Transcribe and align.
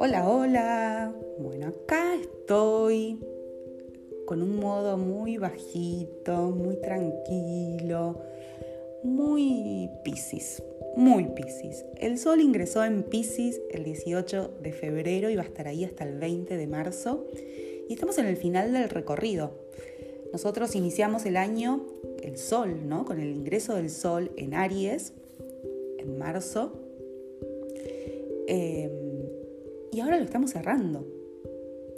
Hola, 0.00 0.28
hola. 0.28 1.14
Bueno, 1.38 1.68
acá 1.68 2.16
estoy 2.16 3.20
con 4.26 4.42
un 4.42 4.56
modo 4.56 4.96
muy 4.96 5.36
bajito, 5.36 6.50
muy 6.50 6.76
tranquilo, 6.80 8.20
muy 9.04 9.88
piscis, 10.02 10.62
muy 10.96 11.26
piscis. 11.26 11.84
El 11.96 12.18
sol 12.18 12.40
ingresó 12.40 12.84
en 12.84 13.04
piscis 13.04 13.60
el 13.70 13.84
18 13.84 14.58
de 14.60 14.72
febrero 14.72 15.30
y 15.30 15.36
va 15.36 15.42
a 15.42 15.46
estar 15.46 15.68
ahí 15.68 15.84
hasta 15.84 16.02
el 16.02 16.18
20 16.18 16.56
de 16.56 16.66
marzo. 16.66 17.24
Y 17.88 17.92
estamos 17.92 18.18
en 18.18 18.26
el 18.26 18.36
final 18.36 18.72
del 18.72 18.88
recorrido. 18.88 19.52
Nosotros 20.32 20.74
iniciamos 20.74 21.24
el 21.24 21.36
año, 21.36 21.86
el 22.22 22.36
sol, 22.36 22.88
¿no? 22.88 23.04
Con 23.04 23.20
el 23.20 23.30
ingreso 23.30 23.76
del 23.76 23.90
sol 23.90 24.32
en 24.36 24.54
Aries, 24.54 25.14
marzo. 26.08 26.72
Eh, 28.46 28.90
y 29.92 30.00
ahora 30.00 30.18
lo 30.18 30.24
estamos 30.24 30.50
cerrando. 30.50 31.06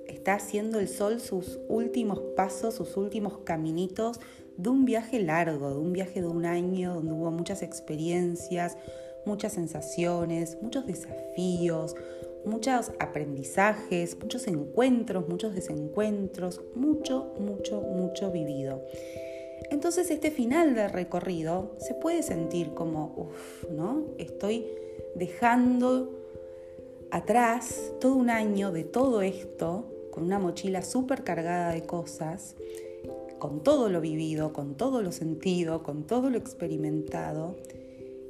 Está 0.07 0.35
haciendo 0.35 0.81
el 0.81 0.89
sol 0.89 1.21
sus 1.21 1.59
últimos 1.69 2.21
pasos, 2.37 2.75
sus 2.75 2.97
últimos 2.97 3.39
caminitos 3.39 4.21
de 4.57 4.69
un 4.69 4.85
viaje 4.85 5.21
largo, 5.21 5.71
de 5.71 5.79
un 5.79 5.93
viaje 5.93 6.21
de 6.21 6.29
un 6.29 6.45
año 6.45 6.95
donde 6.95 7.13
hubo 7.13 7.31
muchas 7.31 7.63
experiencias, 7.63 8.77
muchas 9.25 9.55
sensaciones, 9.55 10.59
muchos 10.61 10.87
desafíos, 10.87 11.95
muchos 12.45 12.93
aprendizajes, 12.99 14.19
muchos 14.21 14.47
encuentros, 14.49 15.29
muchos 15.29 15.55
desencuentros, 15.55 16.61
mucho, 16.75 17.35
mucho, 17.39 17.81
mucho 17.81 18.31
vivido. 18.31 18.83
Entonces 19.71 20.11
este 20.11 20.31
final 20.31 20.75
del 20.75 20.91
recorrido 20.91 21.77
se 21.79 21.95
puede 21.95 22.23
sentir 22.23 22.75
como, 22.75 23.15
uff, 23.17 23.71
¿no? 23.71 24.05
Estoy 24.19 24.67
dejando 25.15 26.21
atrás 27.11 27.93
todo 28.01 28.15
un 28.15 28.31
año 28.31 28.73
de 28.73 28.85
todo 28.85 29.23
esto, 29.23 29.85
con 30.11 30.25
una 30.25 30.39
mochila 30.39 30.83
súper 30.83 31.25
cargada 31.25 31.73
de 31.73 31.83
cosas, 31.83 32.57
con 33.39 33.63
todo 33.63 33.89
lo 33.89 34.01
vivido, 34.01 34.53
con 34.53 34.77
todo 34.77 35.03
lo 35.03 35.13
sentido, 35.13 35.83
con 35.83 36.05
todo 36.05 36.31
lo 36.31 36.39
experimentado, 36.39 37.57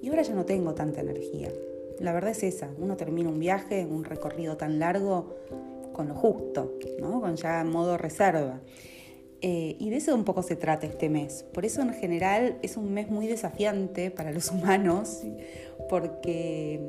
y 0.02 0.08
ahora 0.08 0.22
ya 0.22 0.34
no 0.34 0.44
tengo 0.44 0.74
tanta 0.74 1.00
energía. 1.00 1.50
La 1.98 2.12
verdad 2.12 2.30
es 2.30 2.42
esa, 2.42 2.70
uno 2.78 2.96
termina 2.96 3.28
un 3.28 3.38
viaje, 3.38 3.84
un 3.84 4.04
recorrido 4.04 4.56
tan 4.56 4.78
largo, 4.78 5.34
con 5.92 6.08
lo 6.08 6.14
justo, 6.14 6.78
¿no? 7.00 7.20
con 7.20 7.36
ya 7.36 7.62
modo 7.64 7.98
reserva. 7.98 8.60
Eh, 9.42 9.76
y 9.78 9.88
de 9.88 9.96
eso 9.96 10.14
un 10.14 10.24
poco 10.24 10.42
se 10.42 10.56
trata 10.56 10.86
este 10.86 11.08
mes. 11.08 11.44
Por 11.52 11.64
eso 11.64 11.80
en 11.80 11.94
general 11.94 12.58
es 12.62 12.76
un 12.76 12.92
mes 12.92 13.08
muy 13.08 13.26
desafiante 13.26 14.10
para 14.10 14.32
los 14.32 14.50
humanos, 14.52 15.22
porque 15.88 16.80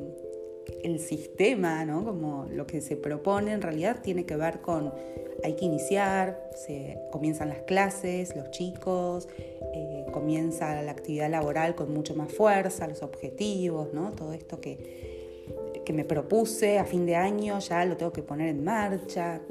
el 0.83 0.99
sistema, 0.99 1.85
¿no? 1.85 2.03
como 2.03 2.45
lo 2.51 2.67
que 2.67 2.81
se 2.81 2.95
propone 2.95 3.53
en 3.53 3.61
realidad 3.61 4.01
tiene 4.01 4.25
que 4.25 4.35
ver 4.35 4.61
con 4.61 4.93
hay 5.43 5.55
que 5.55 5.65
iniciar, 5.65 6.51
se 6.53 6.99
comienzan 7.11 7.49
las 7.49 7.63
clases, 7.63 8.35
los 8.35 8.51
chicos, 8.51 9.27
eh, 9.73 10.05
comienza 10.11 10.81
la 10.83 10.91
actividad 10.91 11.31
laboral 11.31 11.73
con 11.73 11.91
mucho 11.91 12.13
más 12.15 12.31
fuerza, 12.31 12.87
los 12.87 13.01
objetivos, 13.01 13.91
¿no? 13.93 14.11
todo 14.11 14.33
esto 14.33 14.61
que, 14.61 15.81
que 15.83 15.93
me 15.93 16.05
propuse 16.05 16.77
a 16.77 16.85
fin 16.85 17.07
de 17.07 17.15
año 17.15 17.57
ya 17.59 17.85
lo 17.85 17.97
tengo 17.97 18.11
que 18.11 18.21
poner 18.21 18.49
en 18.49 18.63
marcha. 18.63 19.41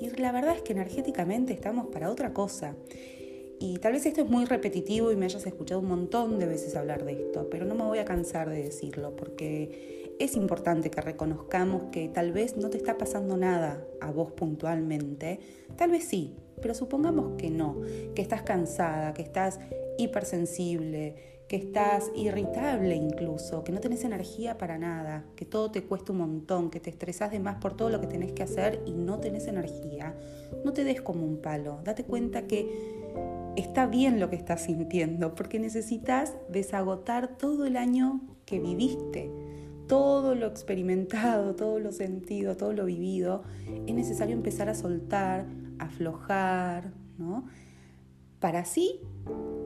Y 0.00 0.08
la 0.10 0.32
verdad 0.32 0.56
es 0.56 0.62
que 0.62 0.72
energéticamente 0.72 1.52
estamos 1.52 1.88
para 1.88 2.10
otra 2.10 2.32
cosa. 2.32 2.74
Y 3.58 3.76
tal 3.78 3.92
vez 3.92 4.06
esto 4.06 4.22
es 4.22 4.30
muy 4.30 4.46
repetitivo 4.46 5.12
y 5.12 5.16
me 5.16 5.26
hayas 5.26 5.44
escuchado 5.44 5.80
un 5.80 5.88
montón 5.88 6.38
de 6.38 6.46
veces 6.46 6.74
hablar 6.76 7.04
de 7.04 7.12
esto, 7.12 7.48
pero 7.50 7.66
no 7.66 7.74
me 7.74 7.84
voy 7.84 7.98
a 7.98 8.06
cansar 8.06 8.48
de 8.48 8.62
decirlo 8.62 9.14
porque 9.14 10.14
es 10.18 10.34
importante 10.34 10.90
que 10.90 11.02
reconozcamos 11.02 11.84
que 11.92 12.08
tal 12.08 12.32
vez 12.32 12.56
no 12.56 12.70
te 12.70 12.78
está 12.78 12.96
pasando 12.96 13.36
nada 13.36 13.84
a 14.00 14.10
vos 14.10 14.32
puntualmente, 14.32 15.40
tal 15.76 15.90
vez 15.90 16.04
sí, 16.04 16.36
pero 16.62 16.74
supongamos 16.74 17.36
que 17.36 17.50
no, 17.50 17.82
que 18.14 18.22
estás 18.22 18.42
cansada, 18.42 19.12
que 19.12 19.22
estás 19.22 19.60
hipersensible, 19.98 21.39
que 21.50 21.56
estás 21.56 22.12
irritable 22.14 22.94
incluso, 22.94 23.64
que 23.64 23.72
no 23.72 23.80
tenés 23.80 24.04
energía 24.04 24.56
para 24.56 24.78
nada, 24.78 25.24
que 25.34 25.44
todo 25.44 25.72
te 25.72 25.82
cuesta 25.82 26.12
un 26.12 26.18
montón, 26.18 26.70
que 26.70 26.78
te 26.78 26.90
estresás 26.90 27.32
de 27.32 27.40
más 27.40 27.56
por 27.56 27.76
todo 27.76 27.90
lo 27.90 28.00
que 28.00 28.06
tenés 28.06 28.30
que 28.30 28.44
hacer 28.44 28.80
y 28.86 28.92
no 28.92 29.18
tenés 29.18 29.48
energía, 29.48 30.14
no 30.64 30.72
te 30.72 30.84
des 30.84 31.02
como 31.02 31.26
un 31.26 31.42
palo, 31.42 31.80
date 31.82 32.04
cuenta 32.04 32.46
que 32.46 33.52
está 33.56 33.88
bien 33.88 34.20
lo 34.20 34.30
que 34.30 34.36
estás 34.36 34.62
sintiendo, 34.62 35.34
porque 35.34 35.58
necesitas 35.58 36.36
desagotar 36.48 37.36
todo 37.36 37.66
el 37.66 37.76
año 37.76 38.20
que 38.46 38.60
viviste 38.60 39.32
todo 39.88 40.36
lo 40.36 40.46
experimentado, 40.46 41.56
todo 41.56 41.80
lo 41.80 41.90
sentido, 41.90 42.56
todo 42.56 42.72
lo 42.72 42.84
vivido, 42.84 43.42
es 43.88 43.94
necesario 43.96 44.36
empezar 44.36 44.68
a 44.68 44.76
soltar, 44.76 45.46
aflojar, 45.80 46.92
¿no? 47.18 47.46
Para 48.38 48.60
así 48.60 49.00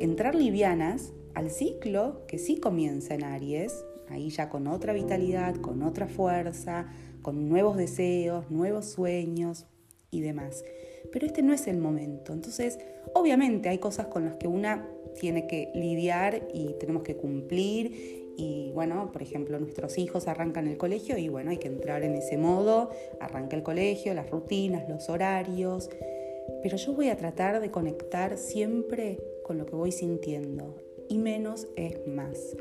entrar 0.01 0.35
livianas 0.35 1.13
al 1.35 1.51
ciclo 1.51 2.23
que 2.27 2.39
sí 2.39 2.59
comienza 2.59 3.15
en 3.15 3.25
Aries, 3.25 3.85
ahí 4.09 4.31
ya 4.31 4.49
con 4.49 4.67
otra 4.67 4.93
vitalidad, 4.93 5.57
con 5.57 5.83
otra 5.83 6.07
fuerza, 6.07 6.87
con 7.23 7.49
nuevos 7.49 7.77
deseos, 7.77 8.51
nuevos 8.51 8.87
sueños 8.87 9.67
y 10.11 10.21
demás. 10.21 10.65
Pero 11.13 11.27
este 11.27 11.43
no 11.43 11.53
es 11.53 11.67
el 11.67 11.79
momento. 11.79 12.33
Entonces, 12.33 12.79
obviamente 13.15 13.69
hay 13.69 13.79
cosas 13.79 14.07
con 14.07 14.25
las 14.25 14.35
que 14.37 14.49
una 14.49 14.89
tiene 15.19 15.47
que 15.47 15.71
lidiar 15.75 16.49
y 16.53 16.75
tenemos 16.79 17.03
que 17.03 17.17
cumplir 17.17 18.33
y 18.37 18.73
bueno, 18.73 19.11
por 19.13 19.23
ejemplo, 19.23 19.61
nuestros 19.61 19.97
hijos 19.97 20.27
arrancan 20.27 20.67
el 20.67 20.77
colegio 20.77 21.17
y 21.17 21.29
bueno, 21.29 21.51
hay 21.51 21.59
que 21.59 21.69
entrar 21.69 22.03
en 22.03 22.15
ese 22.15 22.37
modo, 22.37 22.91
arranca 23.21 23.57
el 23.57 23.63
colegio, 23.63 24.13
las 24.13 24.29
rutinas, 24.29 24.89
los 24.89 25.09
horarios, 25.09 25.89
pero 26.63 26.77
yo 26.77 26.95
voy 26.95 27.11
a 27.11 27.17
tratar 27.17 27.61
de 27.61 27.71
conectar 27.71 28.37
siempre 28.37 29.21
con 29.45 29.57
lo 29.57 29.67
que 29.67 29.77
voy 29.77 29.93
sintiendo 29.93 30.84
y 31.09 31.19
menos 31.19 31.69
es 31.77 32.07
más. 32.07 32.57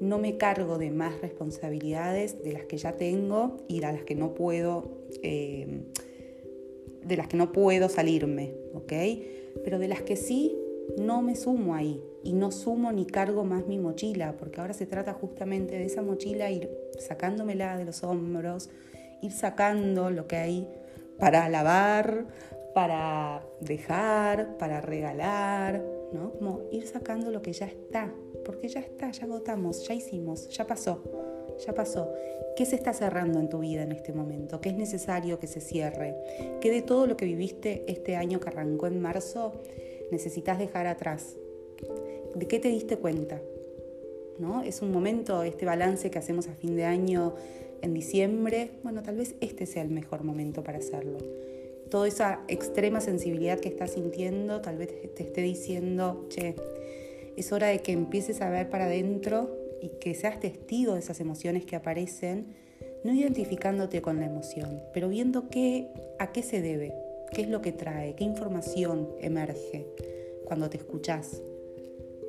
No 0.00 0.18
me 0.18 0.36
cargo 0.36 0.78
de 0.78 0.90
más 0.90 1.20
responsabilidades 1.20 2.42
de 2.42 2.52
las 2.52 2.64
que 2.66 2.76
ya 2.76 2.92
tengo 2.92 3.56
y 3.68 3.80
de 3.80 3.92
las 3.92 4.02
que 4.04 4.14
no 4.14 4.34
puedo, 4.34 4.98
eh, 5.22 5.82
de 7.04 7.16
las 7.16 7.28
que 7.28 7.36
no 7.36 7.52
puedo 7.52 7.88
salirme, 7.88 8.54
¿ok? 8.74 8.92
Pero 9.64 9.78
de 9.78 9.88
las 9.88 10.02
que 10.02 10.16
sí 10.16 10.56
no 10.96 11.20
me 11.22 11.36
sumo 11.36 11.74
ahí 11.74 12.02
y 12.22 12.32
no 12.32 12.50
sumo 12.50 12.92
ni 12.92 13.06
cargo 13.06 13.44
más 13.44 13.66
mi 13.66 13.78
mochila, 13.78 14.36
porque 14.38 14.60
ahora 14.60 14.72
se 14.72 14.86
trata 14.86 15.12
justamente 15.12 15.76
de 15.76 15.84
esa 15.84 16.02
mochila, 16.02 16.50
ir 16.50 16.70
sacándomela 16.98 17.76
de 17.76 17.84
los 17.84 18.04
hombros, 18.04 18.70
ir 19.20 19.32
sacando 19.32 20.10
lo 20.10 20.26
que 20.26 20.36
hay 20.36 20.68
para 21.18 21.48
lavar, 21.48 22.26
para 22.74 23.42
dejar, 23.60 24.56
para 24.56 24.80
regalar, 24.80 25.82
¿no? 26.12 26.32
Como 26.32 26.62
ir 26.70 26.86
sacando 26.86 27.30
lo 27.30 27.42
que 27.42 27.52
ya 27.52 27.66
está, 27.66 28.12
porque 28.44 28.68
ya 28.68 28.80
está, 28.80 29.10
ya 29.10 29.24
agotamos, 29.24 29.86
ya 29.86 29.94
hicimos, 29.94 30.48
ya 30.48 30.66
pasó, 30.66 31.02
ya 31.64 31.74
pasó. 31.74 32.12
¿Qué 32.56 32.66
se 32.66 32.76
está 32.76 32.92
cerrando 32.92 33.38
en 33.38 33.48
tu 33.48 33.60
vida 33.60 33.82
en 33.82 33.92
este 33.92 34.12
momento? 34.12 34.60
¿Qué 34.60 34.70
es 34.70 34.76
necesario 34.76 35.38
que 35.38 35.46
se 35.46 35.60
cierre? 35.60 36.16
¿Qué 36.60 36.70
de 36.70 36.82
todo 36.82 37.06
lo 37.06 37.16
que 37.16 37.24
viviste 37.24 37.84
este 37.86 38.16
año 38.16 38.40
que 38.40 38.48
arrancó 38.48 38.86
en 38.86 39.00
marzo 39.00 39.52
necesitas 40.10 40.58
dejar 40.58 40.86
atrás? 40.86 41.36
¿De 42.34 42.46
qué 42.48 42.58
te 42.58 42.68
diste 42.68 42.96
cuenta? 42.96 43.40
¿No? 44.38 44.62
Es 44.62 44.82
un 44.82 44.92
momento, 44.92 45.42
este 45.42 45.66
balance 45.66 46.10
que 46.10 46.18
hacemos 46.18 46.48
a 46.48 46.52
fin 46.52 46.76
de 46.76 46.84
año 46.84 47.34
en 47.82 47.94
diciembre, 47.94 48.70
bueno, 48.82 49.02
tal 49.02 49.16
vez 49.16 49.34
este 49.40 49.66
sea 49.66 49.82
el 49.82 49.90
mejor 49.90 50.24
momento 50.24 50.62
para 50.64 50.78
hacerlo. 50.78 51.18
Toda 51.90 52.06
esa 52.06 52.40
extrema 52.48 53.00
sensibilidad 53.00 53.58
que 53.58 53.68
estás 53.68 53.92
sintiendo, 53.92 54.60
tal 54.60 54.76
vez 54.76 54.88
te 55.14 55.22
esté 55.22 55.40
diciendo, 55.42 56.26
che, 56.28 56.54
es 57.36 57.52
hora 57.52 57.68
de 57.68 57.80
que 57.80 57.92
empieces 57.92 58.40
a 58.40 58.50
ver 58.50 58.68
para 58.68 58.86
adentro 58.86 59.56
y 59.80 59.90
que 60.00 60.14
seas 60.14 60.40
testigo 60.40 60.94
de 60.94 61.00
esas 61.00 61.20
emociones 61.20 61.64
que 61.64 61.76
aparecen, 61.76 62.54
no 63.04 63.14
identificándote 63.14 64.02
con 64.02 64.18
la 64.18 64.26
emoción, 64.26 64.82
pero 64.92 65.08
viendo 65.08 65.48
qué, 65.48 65.88
a 66.18 66.32
qué 66.32 66.42
se 66.42 66.60
debe, 66.60 66.92
qué 67.32 67.42
es 67.42 67.48
lo 67.48 67.62
que 67.62 67.72
trae, 67.72 68.14
qué 68.14 68.24
información 68.24 69.08
emerge 69.20 69.86
cuando 70.44 70.68
te 70.68 70.78
escuchas, 70.78 71.40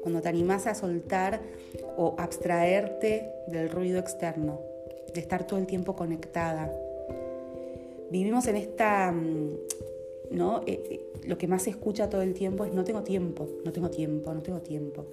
cuando 0.01 0.21
te 0.21 0.29
animás 0.29 0.67
a 0.67 0.75
soltar 0.75 1.41
o 1.97 2.15
abstraerte 2.17 3.31
del 3.47 3.69
ruido 3.69 3.99
externo, 3.99 4.61
de 5.13 5.19
estar 5.19 5.47
todo 5.47 5.59
el 5.59 5.65
tiempo 5.65 5.95
conectada. 5.95 6.71
Vivimos 8.11 8.47
en 8.47 8.55
esta, 8.55 9.11
mm, 9.11 9.57
¿no? 10.31 10.61
Eh, 10.65 10.81
eh, 10.89 11.09
lo 11.25 11.37
que 11.37 11.47
más 11.47 11.63
se 11.63 11.69
escucha 11.69 12.09
todo 12.09 12.21
el 12.21 12.33
tiempo 12.33 12.65
es 12.65 12.73
no 12.73 12.83
tengo 12.83 13.03
tiempo, 13.03 13.47
no 13.63 13.71
tengo 13.71 13.89
tiempo, 13.89 14.33
no 14.33 14.41
tengo 14.41 14.61
tiempo. 14.61 15.05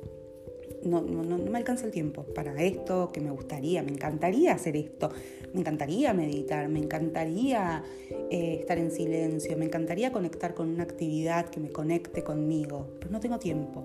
No, 0.84 1.02
no, 1.02 1.22
no, 1.24 1.38
me 1.38 1.58
alcanza 1.58 1.84
el 1.84 1.90
tiempo 1.90 2.22
para 2.22 2.62
esto 2.62 3.10
que 3.12 3.20
me 3.20 3.30
gustaría, 3.30 3.82
me 3.82 3.90
encantaría 3.90 4.54
hacer 4.54 4.76
esto, 4.76 5.10
me 5.52 5.60
encantaría 5.60 6.12
meditar, 6.12 6.68
me 6.68 6.78
encantaría 6.78 7.82
eh, 8.30 8.58
estar 8.60 8.78
en 8.78 8.92
silencio, 8.92 9.56
me 9.56 9.64
encantaría 9.64 10.12
conectar 10.12 10.54
con 10.54 10.68
una 10.68 10.84
actividad 10.84 11.46
que 11.46 11.60
me 11.60 11.70
conecte 11.70 12.22
conmigo, 12.22 12.86
pero 13.00 13.10
no 13.10 13.20
tengo 13.20 13.38
tiempo. 13.38 13.84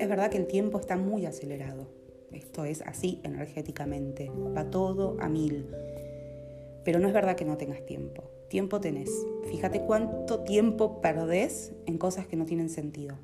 Es 0.00 0.08
verdad 0.08 0.30
que 0.30 0.38
el 0.38 0.46
tiempo 0.46 0.78
está 0.80 0.96
muy 0.96 1.24
acelerado, 1.24 1.86
Esto 2.32 2.64
es 2.64 2.82
así 2.82 3.20
energéticamente, 3.22 4.30
va 4.56 4.68
todo 4.70 5.16
a 5.20 5.28
mil. 5.28 5.68
Pero 6.84 6.98
no 6.98 7.06
es 7.06 7.14
verdad 7.14 7.36
que 7.36 7.44
no 7.44 7.56
tengas 7.56 7.86
tiempo. 7.86 8.33
Tiempo 8.54 8.80
tenés. 8.80 9.10
Fíjate 9.50 9.80
cuánto 9.80 10.44
tiempo 10.44 11.00
perdés 11.00 11.72
en 11.86 11.98
cosas 11.98 12.28
que 12.28 12.36
no 12.36 12.44
tienen 12.44 12.70
sentido, 12.70 13.16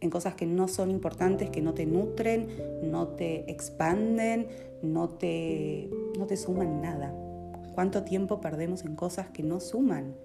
en 0.00 0.10
cosas 0.10 0.34
que 0.34 0.44
no 0.44 0.66
son 0.66 0.90
importantes, 0.90 1.50
que 1.50 1.62
no 1.62 1.72
te 1.72 1.86
nutren, 1.86 2.48
no 2.82 3.06
te 3.06 3.48
expanden, 3.48 4.48
no 4.82 5.08
te, 5.08 5.88
no 6.18 6.26
te 6.26 6.36
suman 6.36 6.82
nada. 6.82 7.14
¿Cuánto 7.76 8.02
tiempo 8.02 8.40
perdemos 8.40 8.84
en 8.84 8.96
cosas 8.96 9.30
que 9.30 9.44
no 9.44 9.60
suman? 9.60 10.16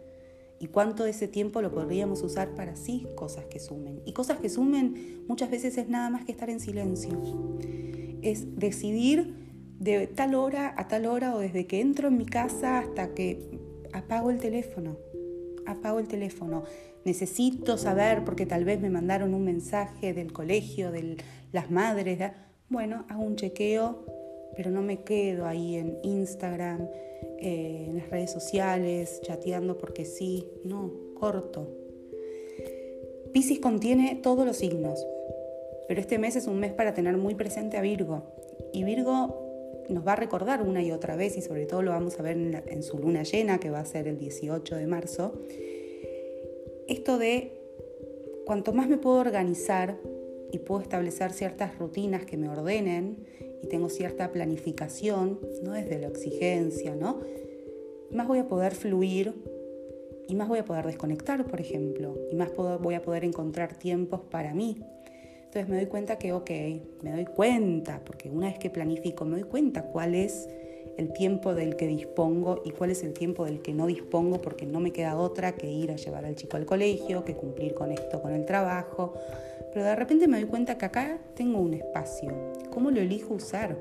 y 0.60 0.68
cuánto 0.68 1.04
de 1.04 1.12
ese 1.12 1.28
tiempo 1.28 1.62
lo 1.62 1.72
podríamos 1.72 2.24
usar 2.24 2.56
para 2.56 2.76
sí 2.76 3.08
cosas 3.16 3.46
que 3.46 3.60
sumen. 3.60 4.02
Y 4.06 4.14
cosas 4.14 4.40
que 4.40 4.50
sumen 4.50 5.24
muchas 5.28 5.52
veces 5.52 5.78
es 5.78 5.88
nada 5.88 6.10
más 6.10 6.26
que 6.26 6.32
estar 6.32 6.50
en 6.50 6.60
silencio. 6.60 7.20
Es 8.24 8.56
decidir 8.58 9.36
de 9.80 10.08
tal 10.08 10.34
hora 10.34 10.74
a 10.78 10.88
tal 10.88 11.06
hora 11.08 11.36
o 11.36 11.40
desde 11.40 11.66
que 11.68 11.82
entro 11.82 12.08
en 12.08 12.18
mi 12.18 12.26
casa 12.28 12.78
hasta 12.80 13.16
que 13.16 13.61
apago 13.94 14.30
el 14.30 14.40
teléfono. 14.40 14.98
Apago 15.66 16.00
el 16.00 16.08
teléfono. 16.08 16.64
Necesito 17.06 17.78
saber 17.78 18.24
porque 18.24 18.46
tal 18.46 18.66
vez 18.66 18.80
me 18.80 18.90
mandaron 18.90 19.34
un 19.34 19.44
mensaje 19.44 20.14
del 20.14 20.32
colegio, 20.32 20.92
de 20.92 21.18
las 21.52 21.72
madres. 21.72 22.20
Bueno, 22.70 23.06
hago 23.10 23.24
un 23.24 23.36
chequeo, 23.36 24.06
pero 24.56 24.72
no 24.72 24.82
me 24.82 25.04
quedo 25.04 25.46
ahí 25.46 25.76
en 25.76 25.98
Instagram 26.04 26.88
eh, 27.40 27.86
en 27.88 27.98
las 27.98 28.10
redes 28.10 28.32
sociales, 28.32 29.20
chateando 29.24 29.78
porque 29.78 30.06
sí, 30.06 30.48
no, 30.64 30.92
corto. 31.16 31.70
Piscis 33.34 33.60
contiene 33.60 34.20
todos 34.22 34.46
los 34.46 34.58
signos, 34.58 35.06
pero 35.88 36.02
este 36.02 36.20
mes 36.20 36.36
es 36.36 36.48
un 36.48 36.60
mes 36.60 36.74
para 36.74 36.94
tener 36.94 37.18
muy 37.18 37.34
presente 37.34 37.78
a 37.78 37.82
Virgo. 37.82 38.24
Y 38.74 38.84
Virgo 38.84 39.51
nos 39.90 40.06
va 40.06 40.14
a 40.14 40.16
recordar 40.16 40.62
una 40.62 40.82
y 40.84 40.92
otra 40.92 41.16
vez, 41.16 41.38
y 41.38 41.42
sobre 41.42 41.66
todo 41.66 41.82
lo 41.82 41.92
vamos 41.92 42.20
a 42.20 42.24
ver 42.24 42.38
en, 42.68 42.84
su 42.84 42.98
luna 42.98 43.24
llena, 43.24 43.60
que 43.60 43.70
va 43.70 43.80
a 43.80 43.86
ser 43.86 44.08
el 44.08 44.18
18 44.18 44.76
de 44.76 44.88
marzo, 44.88 45.34
esto 46.88 47.18
de 47.18 47.54
cuanto 48.46 48.74
más 48.74 48.88
me 48.88 48.98
puedo 48.98 49.18
organizar 49.18 49.98
y 50.52 50.60
puedo 50.60 50.82
establecer 50.82 51.32
ciertas 51.32 51.78
rutinas 51.78 52.26
que 52.26 52.38
me 52.38 52.50
ordenen 52.50 53.26
y 53.64 53.68
tengo 53.68 53.90
cierta 53.90 54.32
planificación, 54.32 55.40
no 55.64 55.74
desde 55.74 56.00
la 56.00 56.08
exigencia, 56.08 56.96
¿no? 56.96 57.22
Más 58.12 58.28
voy 58.28 58.40
a 58.40 58.48
poder 58.48 58.74
fluir 58.76 59.34
y 60.28 60.36
más 60.36 60.48
voy 60.48 60.60
a 60.60 60.66
poder 60.66 60.86
desconectar, 60.86 61.46
por 61.46 61.62
ejemplo, 61.62 62.18
y 62.32 62.36
más 62.36 62.52
voy 62.56 62.96
a 62.96 63.02
poder 63.02 63.24
encontrar 63.24 63.78
tiempos 63.78 64.22
para 64.30 64.54
mí. 64.54 64.78
Entonces 65.52 65.70
me 65.70 65.76
doy 65.76 65.88
cuenta 65.88 66.18
que, 66.18 66.32
ok, 66.32 66.50
me 67.02 67.12
doy 67.12 67.26
cuenta, 67.26 68.00
porque 68.06 68.30
una 68.30 68.48
vez 68.48 68.58
que 68.58 68.70
planifico, 68.70 69.26
me 69.26 69.32
doy 69.32 69.44
cuenta 69.44 69.84
cuál 69.84 70.16
es 70.16 70.48
el 70.98 71.12
tiempo 71.12 71.54
del 71.54 71.76
que 71.76 71.88
dispongo 71.88 72.62
y 72.64 72.72
cuál 72.72 72.90
es 72.92 73.04
el 73.04 73.12
tiempo 73.12 73.44
del 73.44 73.62
que 73.62 73.74
no 73.74 73.88
dispongo, 73.88 74.42
porque 74.42 74.66
no 74.66 74.80
me 74.80 74.94
queda 74.94 75.18
otra 75.18 75.52
que 75.52 75.70
ir 75.70 75.92
a 75.92 75.98
llevar 75.98 76.24
al 76.24 76.38
chico 76.38 76.56
al 76.56 76.66
colegio, 76.66 77.26
que 77.26 77.36
cumplir 77.36 77.74
con 77.74 77.92
esto, 77.92 78.22
con 78.22 78.32
el 78.32 78.46
trabajo. 78.46 79.14
Pero 79.74 79.84
de 79.84 79.94
repente 79.94 80.26
me 80.30 80.40
doy 80.40 80.48
cuenta 80.48 80.78
que 80.78 80.86
acá 80.86 81.20
tengo 81.36 81.60
un 81.60 81.74
espacio. 81.74 82.34
¿Cómo 82.70 82.90
lo 82.90 83.02
elijo 83.02 83.34
usar? 83.34 83.78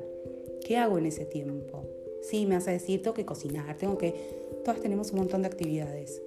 ¿Qué 0.66 0.76
hago 0.76 0.98
en 0.98 1.06
ese 1.06 1.24
tiempo? 1.24 1.84
Sí, 2.20 2.46
me 2.46 2.56
hace 2.56 2.72
decir, 2.72 3.00
tengo 3.00 3.14
que 3.14 3.24
cocinar, 3.24 3.76
tengo 3.76 3.96
que... 3.96 4.12
Todas 4.64 4.80
tenemos 4.80 5.12
un 5.12 5.18
montón 5.20 5.42
de 5.42 5.46
actividades. 5.46 6.20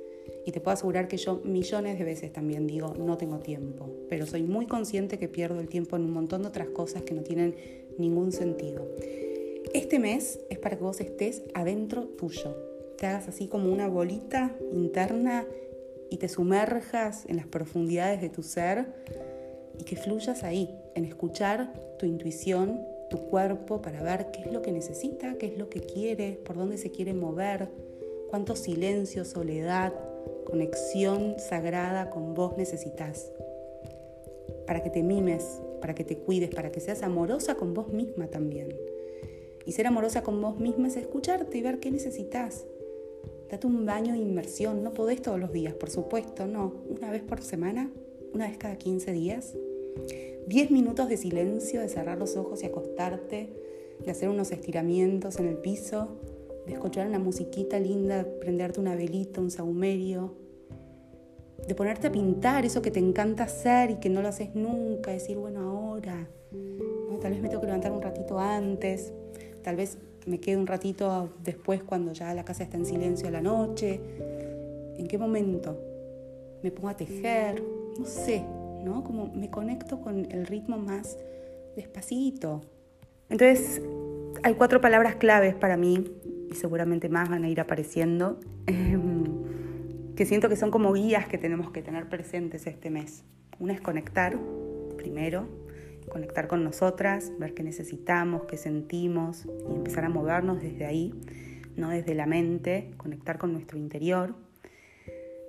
Y 0.46 0.52
te 0.52 0.60
puedo 0.60 0.74
asegurar 0.74 1.08
que 1.08 1.18
yo 1.18 1.42
millones 1.44 1.98
de 1.98 2.04
veces 2.04 2.34
también 2.34 2.68
digo, 2.68 2.94
no 2.98 3.18
tengo 3.18 3.40
tiempo. 3.40 3.90
Pero 4.10 4.26
soy 4.26 4.44
muy 4.44 4.66
consciente 4.66 5.18
que 5.18 5.28
pierdo 5.28 5.60
el 5.60 5.70
tiempo 5.70 5.96
en 5.96 6.04
un 6.04 6.12
montón 6.12 6.42
de 6.42 6.50
otras 6.50 6.70
cosas 6.70 7.04
que 7.04 7.14
no 7.14 7.22
tienen 7.22 7.56
ningún 7.98 8.32
sentido. 8.32 8.88
Este 9.74 10.00
mes 10.00 10.40
es 10.50 10.60
para 10.60 10.78
que 10.78 10.84
vos 10.84 11.00
estés 11.00 11.44
adentro 11.54 12.04
tuyo. 12.04 12.56
Te 12.98 13.08
hagas 13.08 13.28
así 13.28 13.48
como 13.48 13.72
una 13.72 13.88
bolita 13.88 14.56
interna 14.74 15.46
y 16.10 16.18
te 16.18 16.30
sumerjas 16.30 17.26
en 17.28 17.38
las 17.38 17.48
profundidades 17.48 18.22
de 18.22 18.30
tu 18.30 18.44
ser 18.44 18.86
y 19.80 19.84
que 19.84 19.96
fluyas 19.96 20.44
ahí, 20.44 20.70
en 20.96 21.06
escuchar 21.06 21.74
tu 21.98 22.06
intuición, 22.06 22.82
tu 23.10 23.18
cuerpo 23.30 23.82
para 23.82 24.04
ver 24.04 24.32
qué 24.32 24.42
es 24.42 24.52
lo 24.52 24.62
que 24.62 24.72
necesita, 24.72 25.36
qué 25.40 25.48
es 25.48 25.58
lo 25.58 25.70
que 25.70 25.80
quiere, 25.82 26.34
por 26.46 26.56
dónde 26.56 26.78
se 26.78 26.92
quiere 26.92 27.14
mover, 27.14 27.70
cuánto 28.30 28.56
silencio, 28.56 29.26
soledad, 29.26 29.94
conexión 30.44 31.36
sagrada 31.40 32.10
con 32.10 32.34
vos 32.34 32.58
necesitas. 32.58 33.32
Para 34.66 34.84
que 34.84 34.90
te 34.90 35.04
mimes, 35.04 35.62
para 35.82 35.96
que 35.96 36.04
te 36.04 36.18
cuides, 36.18 36.50
para 36.54 36.72
que 36.72 36.80
seas 36.80 37.04
amorosa 37.04 37.56
con 37.56 37.74
vos 37.74 37.92
misma 37.92 38.28
también. 38.28 38.76
Y 39.66 39.72
ser 39.74 39.88
amorosa 39.88 40.24
con 40.24 40.42
vos 40.42 40.60
misma 40.60 40.88
es 40.88 40.98
escucharte 40.98 41.58
y 41.58 41.62
ver 41.62 41.80
qué 41.80 41.92
necesitas. 41.92 42.66
Date 43.50 43.68
un 43.68 43.86
baño 43.86 44.14
de 44.14 44.20
inmersión. 44.20 44.84
No 44.84 44.94
podés 44.94 45.22
todos 45.22 45.40
los 45.40 45.52
días, 45.52 45.74
por 45.74 45.90
supuesto, 45.90 46.48
no. 46.48 46.74
Una 46.90 47.12
vez 47.12 47.22
por 47.22 47.42
semana, 47.42 47.92
una 48.34 48.48
vez 48.48 48.58
cada 48.58 48.78
15 48.78 49.12
días. 49.12 49.56
10 50.48 50.72
minutos 50.72 51.08
de 51.08 51.18
silencio, 51.18 51.80
de 51.82 51.88
cerrar 51.88 52.18
los 52.18 52.36
ojos 52.36 52.64
y 52.64 52.66
acostarte, 52.66 53.50
de 54.04 54.12
hacer 54.12 54.30
unos 54.30 54.52
estiramientos 54.52 55.40
en 55.40 55.48
el 55.48 55.58
piso, 55.58 56.18
de 56.66 56.74
escuchar 56.74 57.08
una 57.08 57.20
musiquita 57.20 57.80
linda, 57.80 58.26
prenderte 58.40 58.80
una 58.80 58.96
velita, 58.96 59.42
un 59.42 59.52
saumerio, 59.52 60.36
de 61.68 61.76
ponerte 61.76 62.08
a 62.08 62.12
pintar 62.12 62.66
eso 62.66 62.82
que 62.82 62.92
te 62.92 63.00
encanta 63.00 63.44
hacer 63.44 63.92
y 63.92 63.96
que 63.96 64.10
no 64.10 64.22
lo 64.22 64.28
haces 64.28 64.54
nunca, 64.56 65.12
decir, 65.12 65.38
bueno, 65.38 65.62
ahora, 65.62 66.28
tal 67.22 67.32
vez 67.32 67.42
me 67.42 67.48
tengo 67.48 67.62
que 67.62 67.68
levantar 67.68 67.92
un 67.92 68.02
ratito 68.02 68.40
antes, 68.40 69.14
tal 69.62 69.78
vez 69.78 69.98
me 70.26 70.40
quede 70.40 70.58
un 70.58 70.68
ratito 70.68 71.34
después 71.44 71.84
cuando 71.84 72.12
ya 72.14 72.34
la 72.34 72.44
casa 72.44 72.64
está 72.64 72.78
en 72.78 72.86
silencio 72.86 73.28
a 73.28 73.32
la 73.32 73.42
noche, 73.42 74.00
¿en 74.98 75.08
qué 75.08 75.18
momento? 75.18 75.78
Me 76.62 76.72
pongo 76.72 76.90
a 76.90 76.98
tejer, 76.98 77.64
no 77.98 78.06
sé, 78.06 78.44
¿no? 78.84 79.04
Como 79.04 79.28
me 79.28 79.50
conecto 79.50 80.02
con 80.02 80.32
el 80.32 80.48
ritmo 80.48 80.78
más 80.78 81.18
despacito. 81.76 82.62
Entonces, 83.30 83.82
hay 84.44 84.54
cuatro 84.56 84.82
palabras 84.82 85.16
claves 85.16 85.56
para 85.56 85.78
mí, 85.78 86.06
y 86.50 86.56
seguramente 86.56 87.10
más 87.10 87.30
van 87.30 87.44
a 87.44 87.50
ir 87.50 87.60
apareciendo, 87.60 88.40
em, 88.68 89.24
que 90.16 90.26
siento 90.26 90.50
que 90.50 90.56
son 90.56 90.72
como 90.72 90.94
guías 90.94 91.28
que 91.28 91.38
tenemos 91.38 91.72
que 91.72 91.82
tener 91.82 92.08
presentes 92.10 92.68
este 92.68 92.90
mes. 92.90 93.24
Una 93.60 93.74
es 93.74 93.82
conectar, 93.82 94.38
primero, 94.98 95.48
conectar 96.10 96.48
con 96.48 96.64
nosotras, 96.64 97.32
ver 97.40 97.54
qué 97.54 97.64
necesitamos, 97.64 98.44
qué 98.46 98.58
sentimos 98.58 99.46
y 99.46 99.76
empezar 99.76 100.06
a 100.06 100.10
movernos 100.10 100.62
desde 100.62 100.86
ahí, 100.86 101.14
no 101.76 101.90
desde 101.90 102.14
la 102.14 102.26
mente, 102.26 102.92
conectar 102.98 103.38
con 103.38 103.54
nuestro 103.54 103.78
interior. 103.78 104.36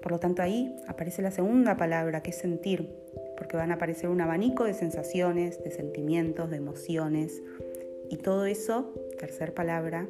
Por 0.02 0.12
lo 0.12 0.21
tanto 0.21 0.42
ahí 0.42 0.75
aparece 0.87 1.23
la 1.23 1.30
segunda 1.30 1.76
palabra, 1.76 2.23
que 2.23 2.30
es 2.30 2.38
sentir, 2.38 2.90
porque 3.37 3.57
van 3.57 3.71
a 3.71 3.75
aparecer 3.75 4.11
un 4.11 4.21
abanico 4.21 4.64
de 4.64 4.75
sensaciones, 4.75 5.62
de 5.62 5.71
sentimientos, 5.71 6.50
de 6.50 6.57
emociones. 6.57 7.42
Y 8.11 8.19
todo 8.19 8.45
eso, 8.45 8.95
tercer 9.19 9.54
palabra, 9.54 10.07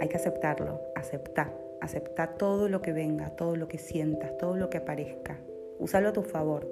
hay 0.00 0.08
que 0.08 0.16
aceptarlo, 0.16 0.80
aceptar, 0.94 1.56
aceptar 1.80 2.36
todo 2.36 2.68
lo 2.68 2.82
que 2.82 2.92
venga, 2.92 3.30
todo 3.30 3.56
lo 3.56 3.68
que 3.68 3.78
sientas, 3.78 4.36
todo 4.38 4.56
lo 4.56 4.70
que 4.70 4.78
aparezca. 4.78 5.40
Úsalo 5.78 6.08
a 6.08 6.12
tu 6.12 6.22
favor. 6.22 6.68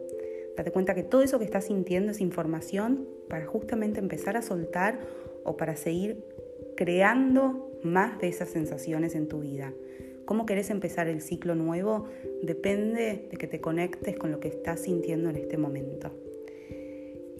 Date 0.56 0.72
cuenta 0.72 0.94
que 0.94 1.02
todo 1.02 1.22
eso 1.22 1.38
que 1.38 1.44
estás 1.44 1.66
sintiendo 1.66 2.12
es 2.12 2.20
información 2.20 3.06
para 3.28 3.46
justamente 3.46 4.00
empezar 4.00 4.36
a 4.36 4.42
soltar 4.42 4.98
o 5.44 5.56
para 5.56 5.76
seguir 5.76 6.24
creando 6.76 7.70
más 7.82 8.18
de 8.18 8.28
esas 8.28 8.48
sensaciones 8.48 9.14
en 9.14 9.28
tu 9.28 9.40
vida. 9.40 9.72
¿Cómo 10.24 10.44
querés 10.44 10.70
empezar 10.70 11.08
el 11.08 11.20
ciclo 11.20 11.54
nuevo? 11.54 12.06
Depende 12.42 13.28
de 13.30 13.36
que 13.36 13.46
te 13.46 13.60
conectes 13.60 14.16
con 14.16 14.32
lo 14.32 14.40
que 14.40 14.48
estás 14.48 14.80
sintiendo 14.80 15.30
en 15.30 15.36
este 15.36 15.56
momento. 15.56 16.10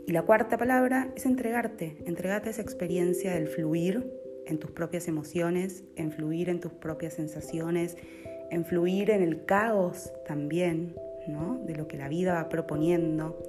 Y 0.07 0.13
la 0.13 0.23
cuarta 0.23 0.57
palabra 0.57 1.13
es 1.17 1.27
entregarte, 1.27 1.97
entregarte 2.05 2.51
esa 2.51 2.63
experiencia 2.63 3.35
del 3.35 3.49
fluir 3.49 4.09
en 4.47 4.59
tus 4.59 4.71
propias 4.71 5.09
emociones, 5.09 5.85
en 5.97 6.13
fluir 6.13 6.49
en 6.49 6.61
tus 6.61 6.73
propias 6.73 7.15
sensaciones, 7.15 7.97
en 8.51 8.65
fluir 8.65 9.11
en 9.11 9.23
el 9.23 9.45
caos 9.45 10.13
también, 10.27 10.95
¿no? 11.29 11.61
De 11.67 11.75
lo 11.75 11.89
que 11.89 11.97
la 11.97 12.09
vida 12.09 12.35
va 12.35 12.49
proponiendo. 12.49 13.43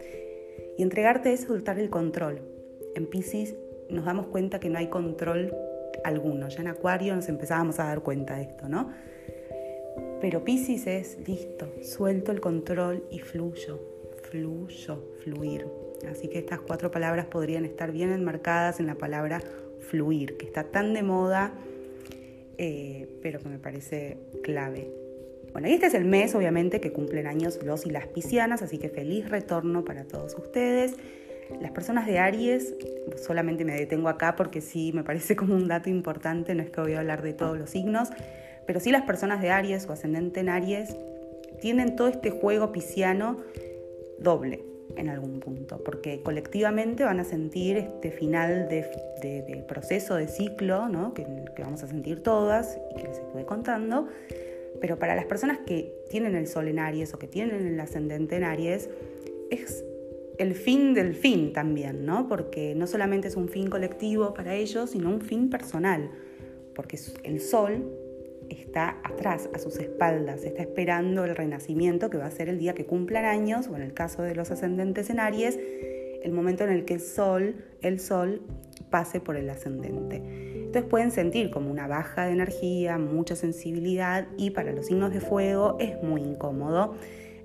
Y 0.77 0.83
entregarte 0.83 1.33
es 1.33 1.41
soltar 1.41 1.79
el 1.79 1.89
control. 1.89 2.41
En 2.95 3.07
Pisces 3.07 3.55
nos 3.89 4.05
damos 4.05 4.27
cuenta 4.27 4.59
que 4.59 4.69
no 4.69 4.79
hay 4.79 4.87
control 4.87 5.53
alguno. 6.03 6.49
Ya 6.49 6.61
en 6.61 6.67
Acuario 6.67 7.15
nos 7.15 7.29
empezábamos 7.29 7.79
a 7.79 7.85
dar 7.85 8.01
cuenta 8.01 8.35
de 8.35 8.43
esto, 8.43 8.67
¿no? 8.67 8.91
Pero 10.19 10.43
Pisces 10.43 10.87
es 10.87 11.27
listo, 11.27 11.71
suelto 11.83 12.31
el 12.31 12.41
control 12.41 13.03
y 13.11 13.19
fluyo, 13.19 13.79
fluyo, 14.23 15.03
fluir. 15.23 15.67
Así 16.09 16.27
que 16.27 16.39
estas 16.39 16.59
cuatro 16.59 16.91
palabras 16.91 17.25
podrían 17.27 17.65
estar 17.65 17.91
bien 17.91 18.11
enmarcadas 18.11 18.79
en 18.79 18.87
la 18.87 18.95
palabra 18.95 19.41
fluir, 19.87 20.37
que 20.37 20.45
está 20.45 20.63
tan 20.63 20.93
de 20.93 21.03
moda, 21.03 21.53
eh, 22.57 23.07
pero 23.21 23.39
que 23.39 23.49
me 23.49 23.59
parece 23.59 24.17
clave. 24.43 24.91
Bueno, 25.51 25.67
y 25.69 25.73
este 25.73 25.87
es 25.87 25.93
el 25.93 26.05
mes, 26.05 26.35
obviamente, 26.35 26.79
que 26.79 26.91
cumplen 26.91 27.25
años 27.25 27.59
los 27.63 27.85
y 27.85 27.89
las 27.89 28.07
piscianas, 28.07 28.61
así 28.61 28.77
que 28.77 28.89
feliz 28.89 29.29
retorno 29.29 29.83
para 29.85 30.03
todos 30.03 30.35
ustedes. 30.37 30.95
Las 31.61 31.71
personas 31.71 32.05
de 32.05 32.19
Aries, 32.19 32.75
solamente 33.25 33.63
me 33.63 33.73
detengo 33.73 34.09
acá 34.09 34.35
porque 34.35 34.61
sí 34.61 34.91
me 34.93 35.03
parece 35.03 35.35
como 35.35 35.55
un 35.55 35.67
dato 35.67 35.89
importante, 35.89 36.53
no 36.53 36.61
es 36.61 36.69
que 36.69 36.81
voy 36.81 36.93
a 36.93 36.99
hablar 36.99 37.21
de 37.21 37.33
todos 37.33 37.57
los 37.57 37.69
signos, 37.69 38.09
pero 38.65 38.79
sí 38.79 38.91
las 38.91 39.03
personas 39.03 39.41
de 39.41 39.49
Aries 39.49 39.87
o 39.87 39.93
ascendente 39.93 40.41
en 40.41 40.49
Aries 40.49 40.95
tienen 41.61 41.95
todo 41.95 42.09
este 42.09 42.29
juego 42.29 42.71
pisciano 42.71 43.37
doble 44.19 44.76
en 44.97 45.09
algún 45.09 45.39
punto, 45.39 45.77
porque 45.83 46.21
colectivamente 46.21 47.03
van 47.03 47.19
a 47.19 47.23
sentir 47.23 47.77
este 47.77 48.11
final 48.11 48.67
de, 48.67 49.63
proceso, 49.67 50.15
de 50.15 50.27
ciclo, 50.27 50.89
¿no? 50.89 51.13
que, 51.13 51.25
que, 51.55 51.61
vamos 51.61 51.83
a 51.83 51.87
sentir 51.87 52.23
todas 52.23 52.79
y 52.91 52.95
que 52.95 53.07
les 53.07 53.19
estuve 53.19 53.45
contando, 53.45 54.07
pero 54.81 54.99
para 54.99 55.15
las 55.15 55.25
personas 55.25 55.59
que 55.59 55.93
tienen 56.09 56.35
el 56.35 56.47
sol 56.47 56.67
en 56.67 56.79
Aries 56.79 57.13
o 57.13 57.19
que 57.19 57.27
tienen 57.27 57.65
el 57.67 57.79
ascendente 57.79 58.35
en 58.35 58.43
Aries, 58.43 58.89
es 59.49 59.83
el 60.37 60.53
fin 60.53 60.93
del 60.93 61.15
fin 61.15 61.53
también, 61.53 62.05
¿no? 62.05 62.27
Porque 62.27 62.75
no 62.75 62.87
solamente 62.87 63.27
es 63.27 63.35
un 63.35 63.49
fin 63.49 63.69
colectivo 63.69 64.33
para 64.33 64.55
ellos, 64.55 64.91
sino 64.91 65.09
un 65.09 65.21
fin 65.21 65.49
personal, 65.49 66.11
porque 66.75 66.99
el 67.23 67.41
sol 67.41 67.91
está 68.49 68.97
atrás, 69.03 69.49
a 69.53 69.59
sus 69.59 69.77
espaldas, 69.77 70.43
está 70.43 70.61
esperando 70.61 71.25
el 71.25 71.35
renacimiento 71.35 72.09
que 72.09 72.17
va 72.17 72.25
a 72.25 72.31
ser 72.31 72.49
el 72.49 72.59
día 72.59 72.73
que 72.73 72.85
cumplan 72.85 73.25
años, 73.25 73.67
o 73.67 73.75
en 73.75 73.81
el 73.81 73.93
caso 73.93 74.21
de 74.21 74.35
los 74.35 74.51
ascendentes 74.51 75.09
en 75.09 75.19
Aries, 75.19 75.59
el 76.23 76.31
momento 76.31 76.63
en 76.63 76.71
el 76.71 76.85
que 76.85 76.95
el 76.95 77.01
sol, 77.01 77.55
el 77.81 77.99
sol 77.99 78.41
pase 78.89 79.19
por 79.19 79.37
el 79.37 79.49
ascendente. 79.49 80.21
Entonces 80.65 80.89
pueden 80.89 81.11
sentir 81.11 81.49
como 81.49 81.71
una 81.71 81.87
baja 81.87 82.25
de 82.25 82.33
energía, 82.33 82.97
mucha 82.97 83.35
sensibilidad 83.35 84.27
y 84.37 84.51
para 84.51 84.73
los 84.73 84.87
signos 84.87 85.13
de 85.13 85.21
fuego 85.21 85.77
es 85.79 86.01
muy 86.03 86.21
incómodo. 86.21 86.95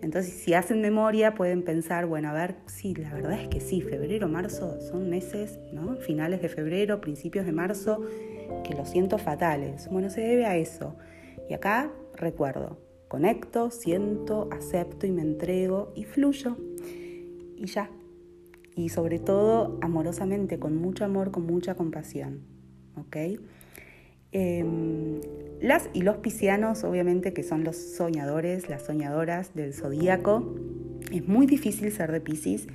Entonces, 0.02 0.34
si 0.34 0.52
hacen 0.52 0.80
memoria, 0.80 1.34
pueden 1.34 1.62
pensar, 1.62 2.06
bueno, 2.06 2.30
a 2.30 2.32
ver, 2.32 2.56
sí, 2.66 2.92
la 2.96 3.14
verdad 3.14 3.40
es 3.40 3.46
que 3.46 3.60
sí, 3.60 3.80
febrero, 3.80 4.26
marzo 4.26 4.80
son 4.80 5.08
meses, 5.08 5.60
¿no? 5.72 5.94
Finales 5.94 6.42
de 6.42 6.48
febrero, 6.48 7.00
principios 7.00 7.46
de 7.46 7.52
marzo, 7.52 8.04
que 8.64 8.74
lo 8.74 8.84
siento 8.84 9.18
fatales. 9.18 9.88
Bueno, 9.90 10.10
se 10.10 10.20
debe 10.20 10.46
a 10.46 10.56
eso. 10.56 10.96
Y 11.48 11.54
acá 11.54 11.90
recuerdo, 12.14 12.78
conecto, 13.08 13.70
siento, 13.70 14.48
acepto 14.52 15.06
y 15.06 15.12
me 15.12 15.22
entrego 15.22 15.92
y 15.94 16.04
fluyo. 16.04 16.56
Y 17.56 17.66
ya. 17.66 17.90
Y 18.74 18.88
sobre 18.88 19.18
todo, 19.18 19.78
amorosamente, 19.82 20.58
con 20.58 20.76
mucho 20.76 21.04
amor, 21.04 21.30
con 21.30 21.46
mucha 21.46 21.74
compasión. 21.74 22.40
¿Ok? 22.96 23.16
Em, 24.32 25.20
las 25.60 25.90
y 25.92 26.02
los 26.02 26.16
piscianos, 26.16 26.84
obviamente, 26.84 27.34
que 27.34 27.42
son 27.42 27.64
los 27.64 27.76
soñadores, 27.76 28.70
las 28.70 28.82
soñadoras 28.82 29.54
del 29.54 29.74
zodíaco, 29.74 30.54
es 31.12 31.28
muy 31.28 31.46
difícil 31.46 31.92
ser 31.92 32.10
de 32.10 32.20
Piscis, 32.20 32.66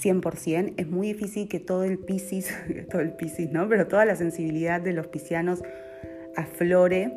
100%. 0.00 0.74
Es 0.76 0.86
muy 0.88 1.08
difícil 1.08 1.48
que 1.48 1.60
todo 1.60 1.84
el 1.84 1.98
Piscis, 1.98 2.54
todo 2.90 3.00
el 3.00 3.12
Piscis, 3.12 3.50
¿no? 3.50 3.68
Pero 3.68 3.86
toda 3.86 4.04
la 4.04 4.16
sensibilidad 4.16 4.80
de 4.80 4.92
los 4.92 5.06
piscianos 5.06 5.62
aflore, 6.36 7.12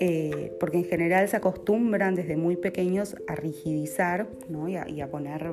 eh, 0.00 0.56
porque 0.58 0.78
en 0.78 0.84
general 0.84 1.28
se 1.28 1.36
acostumbran 1.36 2.14
desde 2.14 2.36
muy 2.36 2.56
pequeños 2.56 3.16
a 3.26 3.34
rigidizar 3.34 4.26
¿no? 4.48 4.68
y, 4.68 4.76
a, 4.76 5.10
poner 5.10 5.52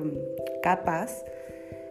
capas 0.62 1.24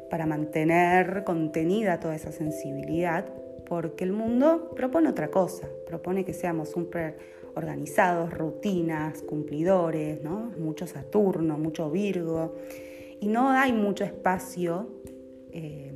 para 0.10 0.26
mantener 0.26 1.24
contenida 1.24 2.00
toda 2.00 2.16
esa 2.16 2.32
sensibilidad, 2.32 3.26
porque 3.68 4.06
el 4.06 4.14
mundo 4.14 4.72
propone 4.76 5.10
otra 5.10 5.30
cosa, 5.30 5.68
propone 5.86 6.24
que 6.24 6.34
seamos 6.34 6.70
súper 6.70 7.18
organizados, 7.56 8.34
rutinas, 8.34 9.22
cumplidores, 9.24 10.24
¿no? 10.24 10.52
mucho 10.58 10.88
Saturno, 10.88 11.58
mucho 11.58 11.92
Virgo, 11.92 12.56
y 13.20 13.28
no 13.28 13.50
hay 13.50 13.74
mucho 13.74 14.04
espacio 14.04 14.90
eh, 15.52 15.94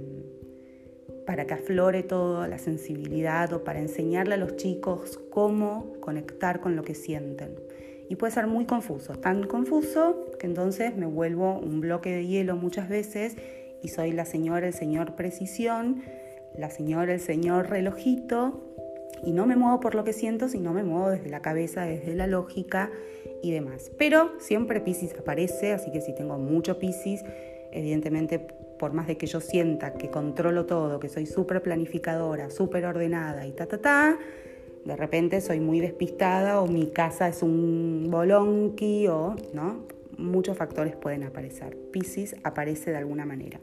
para 1.25 1.45
que 1.45 1.53
aflore 1.53 2.03
toda 2.03 2.47
la 2.47 2.57
sensibilidad 2.57 3.53
o 3.53 3.63
para 3.63 3.79
enseñarle 3.79 4.35
a 4.35 4.37
los 4.37 4.55
chicos 4.55 5.19
cómo 5.29 5.93
conectar 5.99 6.59
con 6.61 6.75
lo 6.75 6.83
que 6.83 6.95
sienten. 6.95 7.55
Y 8.09 8.15
puede 8.15 8.33
ser 8.33 8.47
muy 8.47 8.65
confuso, 8.65 9.13
tan 9.15 9.43
confuso 9.43 10.31
que 10.39 10.47
entonces 10.47 10.97
me 10.97 11.05
vuelvo 11.05 11.57
un 11.59 11.79
bloque 11.79 12.09
de 12.09 12.27
hielo 12.27 12.57
muchas 12.57 12.89
veces 12.89 13.37
y 13.81 13.87
soy 13.87 14.11
la 14.11 14.25
señora, 14.25 14.67
el 14.67 14.73
señor 14.73 15.15
precisión, 15.15 16.01
la 16.57 16.69
señora, 16.69 17.13
el 17.13 17.21
señor 17.21 17.69
relojito, 17.69 18.67
y 19.23 19.31
no 19.31 19.45
me 19.45 19.55
muevo 19.55 19.79
por 19.79 19.95
lo 19.95 20.03
que 20.03 20.13
siento, 20.13 20.49
sino 20.49 20.73
me 20.73 20.83
muevo 20.83 21.09
desde 21.09 21.29
la 21.29 21.41
cabeza, 21.41 21.83
desde 21.83 22.15
la 22.15 22.27
lógica 22.27 22.89
y 23.41 23.51
demás. 23.51 23.91
Pero 23.97 24.31
siempre 24.39 24.79
Pisces 24.81 25.13
aparece, 25.17 25.73
así 25.73 25.91
que 25.91 26.01
si 26.01 26.13
tengo 26.13 26.37
mucho 26.37 26.79
Pisces, 26.79 27.23
evidentemente 27.71 28.39
por 28.81 28.93
más 28.93 29.07
de 29.07 29.15
que 29.15 29.27
yo 29.27 29.39
sienta 29.39 29.93
que 29.93 30.09
controlo 30.09 30.65
todo, 30.65 30.99
que 30.99 31.07
soy 31.07 31.27
súper 31.27 31.61
planificadora, 31.61 32.49
súper 32.49 32.85
ordenada 32.85 33.45
y 33.45 33.51
ta, 33.51 33.67
ta, 33.67 33.77
ta, 33.77 34.17
de 34.85 34.95
repente 34.95 35.39
soy 35.39 35.59
muy 35.59 35.79
despistada 35.79 36.59
o 36.61 36.67
mi 36.67 36.87
casa 36.87 37.27
es 37.27 37.43
un 37.43 38.07
bolonqui 38.09 39.07
o, 39.07 39.35
¿no? 39.53 39.85
Muchos 40.17 40.57
factores 40.57 40.95
pueden 40.95 41.23
aparecer. 41.23 41.77
Pisces 41.91 42.35
aparece 42.43 42.89
de 42.89 42.97
alguna 42.97 43.23
manera. 43.23 43.59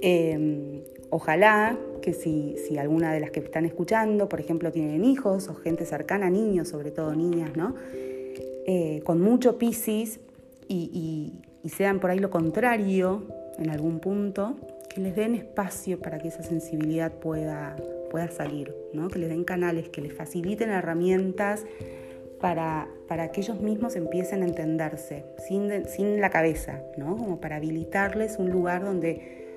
Em, 0.00 0.82
ojalá 1.10 1.76
que 2.00 2.12
si, 2.12 2.56
si, 2.58 2.78
alguna 2.78 3.12
de 3.12 3.18
las 3.18 3.32
que 3.32 3.40
están 3.40 3.64
escuchando, 3.64 4.28
por 4.28 4.38
ejemplo, 4.38 4.70
tienen 4.70 5.04
hijos 5.04 5.48
o 5.48 5.54
gente 5.56 5.84
cercana, 5.84 6.30
niños, 6.30 6.68
sobre 6.68 6.92
todo 6.92 7.14
niñas, 7.14 7.56
¿no? 7.56 7.74
Eh, 8.70 9.00
con 9.02 9.22
mucho 9.22 9.56
Pisces 9.56 10.20
y, 10.68 11.32
sean 11.74 12.00
por 12.00 12.10
ahí 12.10 12.18
lo 12.18 12.28
contrario 12.28 13.26
en 13.58 13.70
algún 13.70 13.98
punto, 13.98 14.56
que 14.90 15.00
les 15.00 15.16
den 15.16 15.34
espacio 15.34 15.98
para 16.00 16.18
que 16.18 16.28
esa 16.28 16.42
sensibilidad 16.42 17.10
pueda, 17.12 17.76
pueda 18.10 18.28
salir, 18.30 18.74
¿no? 18.92 19.08
que 19.08 19.18
les 19.18 19.30
den 19.30 19.44
canales, 19.44 19.88
que 19.88 20.02
les 20.02 20.12
faciliten 20.12 20.68
herramientas 20.68 21.64
para, 22.42 22.88
para 23.08 23.32
que 23.32 23.40
ellos 23.40 23.58
mismos 23.62 23.96
empiecen 23.96 24.42
a 24.42 24.46
entenderse, 24.46 25.24
sin, 25.46 25.86
sin 25.86 26.20
la 26.20 26.28
cabeza, 26.28 26.82
¿no? 26.98 27.16
como 27.16 27.40
para 27.40 27.56
habilitarles 27.56 28.38
un 28.38 28.50
lugar 28.50 28.84
donde 28.84 29.47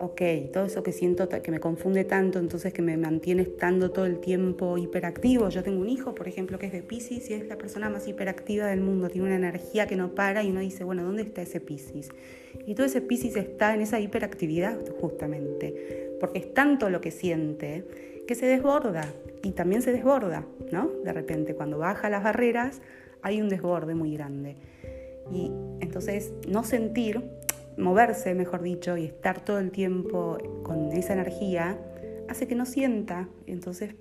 ok, 0.00 0.22
todo 0.50 0.64
eso 0.64 0.82
que 0.82 0.92
siento 0.92 1.28
que 1.28 1.50
me 1.50 1.60
confunde 1.60 2.04
tanto, 2.04 2.38
entonces 2.38 2.72
que 2.72 2.80
me 2.80 2.96
mantiene 2.96 3.42
estando 3.42 3.90
todo 3.90 4.06
el 4.06 4.18
tiempo 4.18 4.78
hiperactivo. 4.78 5.50
Yo 5.50 5.62
tengo 5.62 5.80
un 5.80 5.90
hijo, 5.90 6.14
por 6.14 6.26
ejemplo, 6.26 6.58
que 6.58 6.66
es 6.66 6.72
de 6.72 6.82
Pisces 6.82 7.28
y 7.28 7.34
es 7.34 7.46
la 7.46 7.58
persona 7.58 7.90
más 7.90 8.08
hiperactiva 8.08 8.66
del 8.66 8.80
mundo, 8.80 9.10
tiene 9.10 9.26
una 9.26 9.36
energía 9.36 9.86
que 9.86 9.96
no 9.96 10.14
para 10.14 10.42
y 10.42 10.50
uno 10.50 10.60
dice, 10.60 10.84
bueno, 10.84 11.04
¿dónde 11.04 11.22
está 11.22 11.42
ese 11.42 11.60
Pisces? 11.60 12.08
Y 12.66 12.74
todo 12.74 12.86
ese 12.86 13.02
Pisces 13.02 13.36
está 13.36 13.74
en 13.74 13.82
esa 13.82 14.00
hiperactividad 14.00 14.78
justamente, 15.00 16.14
porque 16.18 16.38
es 16.38 16.54
tanto 16.54 16.88
lo 16.88 17.02
que 17.02 17.10
siente 17.10 17.84
que 18.26 18.34
se 18.34 18.46
desborda 18.46 19.12
y 19.42 19.50
también 19.52 19.82
se 19.82 19.92
desborda, 19.92 20.46
¿no? 20.72 20.88
De 21.04 21.12
repente, 21.12 21.54
cuando 21.54 21.78
baja 21.78 22.08
las 22.08 22.22
barreras, 22.22 22.80
hay 23.20 23.42
un 23.42 23.50
desborde 23.50 23.94
muy 23.94 24.14
grande. 24.14 24.56
Y 25.32 25.50
entonces 25.80 26.32
no 26.48 26.64
sentir 26.64 27.22
moverse, 27.76 28.34
mejor 28.34 28.62
dicho, 28.62 28.96
y 28.96 29.06
estar 29.06 29.44
todo 29.44 29.58
el 29.58 29.70
tiempo 29.70 30.38
con 30.62 30.92
esa 30.92 31.12
energía, 31.12 31.78
hace 32.28 32.46
que 32.46 32.54
no 32.54 32.66
sienta, 32.66 33.28
entonces 33.46 33.94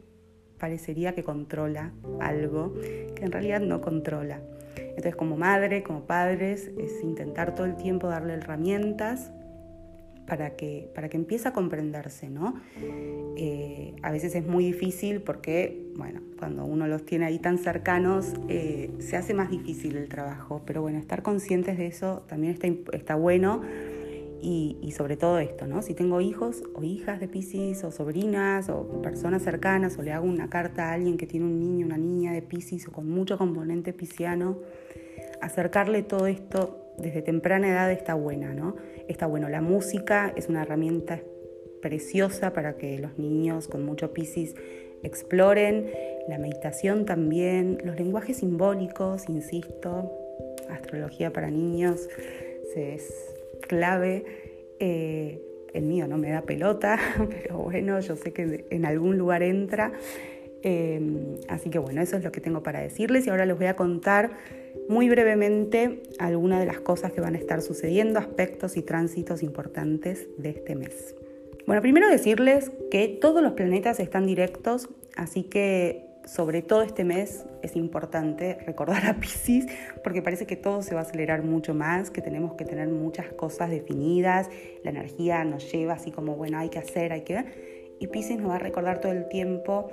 parecería 0.58 1.16
que 1.16 1.24
controla 1.24 1.94
algo 2.20 2.74
que 3.16 3.24
en 3.24 3.32
realidad 3.32 3.62
no 3.62 3.82
controla. 3.82 4.42
Entonces 4.76 5.16
como 5.16 5.38
madre, 5.38 5.84
como 5.84 6.06
padres, 6.06 6.72
es 6.78 7.04
intentar 7.04 7.56
todo 7.56 7.66
el 7.66 7.76
tiempo 7.76 8.08
darle 8.08 8.34
herramientas 8.34 9.32
para 10.30 10.56
que, 10.56 10.90
para 10.94 11.10
que 11.10 11.18
empiece 11.18 11.48
a 11.48 11.54
comprenderse, 11.54 12.30
¿no? 12.30 12.54
Eh, 13.36 13.96
a 14.04 14.12
veces 14.12 14.36
es 14.36 14.46
muy 14.46 14.64
difícil 14.64 15.22
porque, 15.22 15.92
bueno, 15.96 16.22
cuando 16.38 16.66
uno 16.66 16.88
los 16.88 17.04
tiene 17.04 17.26
ahí 17.26 17.40
tan 17.40 17.58
cercanos, 17.58 18.36
eh, 18.48 18.92
se 19.00 19.18
hace 19.18 19.34
más 19.34 19.50
difícil 19.50 19.98
el 19.98 20.08
trabajo, 20.08 20.62
pero 20.66 20.84
bueno, 20.84 21.00
estar 21.00 21.24
conscientes 21.24 21.78
de 21.78 21.88
eso 21.88 22.24
también 22.30 22.54
está, 22.54 22.68
está 22.96 23.16
bueno. 23.16 23.62
Y, 24.42 24.78
y, 24.82 24.92
sobre 24.92 25.18
todo 25.18 25.38
esto, 25.40 25.68
¿no? 25.68 25.82
Si 25.82 25.94
tengo 25.94 26.22
hijos 26.22 26.64
o 26.74 26.82
hijas 26.82 27.20
de 27.20 27.28
Pisces 27.28 27.84
o 27.84 27.92
sobrinas 27.92 28.70
o 28.70 29.02
personas 29.02 29.42
cercanas 29.42 29.98
o 29.98 30.02
le 30.02 30.14
hago 30.14 30.26
una 30.26 30.50
carta 30.50 30.92
a 30.92 30.94
alguien 30.94 31.18
que 31.18 31.28
tiene 31.28 31.46
un 31.46 31.60
niño, 31.60 31.86
una 31.86 31.98
niña 31.98 32.32
de 32.32 32.42
Pisces 32.42 32.88
o 32.88 32.92
con 32.94 33.10
mucho 33.10 33.38
componente 33.38 33.92
pisciano, 33.92 34.60
acercarle 35.42 36.04
todo 36.04 36.28
esto 36.28 36.90
desde 37.00 37.22
temprana 37.22 37.70
edad 37.70 37.92
está 37.92 38.14
buena, 38.14 38.54
¿no? 38.54 38.76
Está 39.10 39.26
bueno, 39.26 39.50
la 39.50 39.60
música 39.60 40.32
es 40.36 40.50
una 40.50 40.62
herramienta 40.62 41.20
preciosa 41.82 42.54
para 42.54 42.78
que 42.78 43.00
los 43.00 43.18
niños 43.18 43.68
con 43.68 43.84
mucho 43.84 44.14
piscis 44.14 44.54
exploren, 45.02 45.90
la 46.28 46.38
meditación 46.38 47.06
también, 47.06 47.80
los 47.84 47.98
lenguajes 47.98 48.38
simbólicos, 48.38 49.28
insisto, 49.28 50.12
astrología 50.70 51.34
para 51.34 51.50
niños 51.50 52.08
es 52.76 53.12
clave. 53.68 54.26
Eh, 54.80 55.42
el 55.74 55.86
mío 55.86 56.08
no 56.08 56.20
me 56.20 56.30
da 56.30 56.44
pelota, 56.44 57.00
pero 57.30 57.58
bueno, 57.58 58.00
yo 58.02 58.16
sé 58.16 58.32
que 58.32 58.66
en 58.70 58.86
algún 58.86 59.18
lugar 59.18 59.42
entra. 59.42 59.92
Eh, 60.62 61.02
así 61.48 61.72
que 61.72 61.80
bueno, 61.80 62.00
eso 62.02 62.16
es 62.16 62.24
lo 62.24 62.32
que 62.32 62.42
tengo 62.42 62.62
para 62.62 62.80
decirles 62.80 63.26
y 63.26 63.32
ahora 63.32 63.48
les 63.48 63.58
voy 63.58 63.68
a 63.68 63.76
contar 63.76 64.30
muy 64.90 65.08
brevemente 65.08 66.02
algunas 66.18 66.60
de 66.60 66.66
las 66.66 66.80
cosas 66.80 67.14
que 67.14 67.22
van 67.22 67.36
a 67.36 67.38
estar 67.38 67.62
sucediendo, 67.62 68.18
aspectos 68.18 68.76
y 68.76 68.82
tránsitos 68.82 69.44
importantes 69.44 70.28
de 70.38 70.50
este 70.50 70.76
mes. 70.76 71.16
Bueno, 71.68 71.84
primero 71.84 72.10
decirles 72.10 72.72
que 72.90 73.08
todos 73.08 73.44
los 73.44 73.54
planetas 73.54 74.00
están 74.00 74.26
directos, 74.26 74.90
así 75.16 75.44
que 75.44 76.08
sobre 76.26 76.64
todo 76.64 76.82
este 76.82 77.04
mes 77.04 77.46
es 77.62 77.76
importante 77.76 78.58
recordar 78.66 79.06
a 79.06 79.20
Pisces 79.20 79.68
porque 80.04 80.24
parece 80.24 80.48
que 80.48 80.56
todo 80.56 80.82
se 80.82 80.96
va 80.96 81.02
a 81.02 81.04
acelerar 81.04 81.44
mucho 81.44 81.76
más, 81.76 82.10
que 82.10 82.24
tenemos 82.24 82.56
que 82.56 82.66
tener 82.66 82.88
muchas 82.88 83.32
cosas 83.34 83.70
definidas, 83.70 84.50
la 84.84 84.90
energía 84.90 85.44
nos 85.44 85.72
lleva 85.72 85.94
así 85.94 86.10
como, 86.10 86.36
bueno, 86.36 86.58
hay 86.58 86.70
que 86.70 86.80
hacer, 86.80 87.14
hay 87.14 87.22
que... 87.22 87.96
Y 88.00 88.08
Pisces 88.08 88.40
nos 88.40 88.50
va 88.50 88.56
a 88.56 88.60
recordar 88.60 89.02
todo 89.02 89.12
el 89.12 89.30
tiempo 89.30 89.92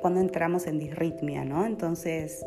cuando 0.00 0.20
entramos 0.20 0.66
en 0.66 0.78
disritmia, 0.78 1.44
¿no? 1.44 1.66
Entonces, 1.66 2.46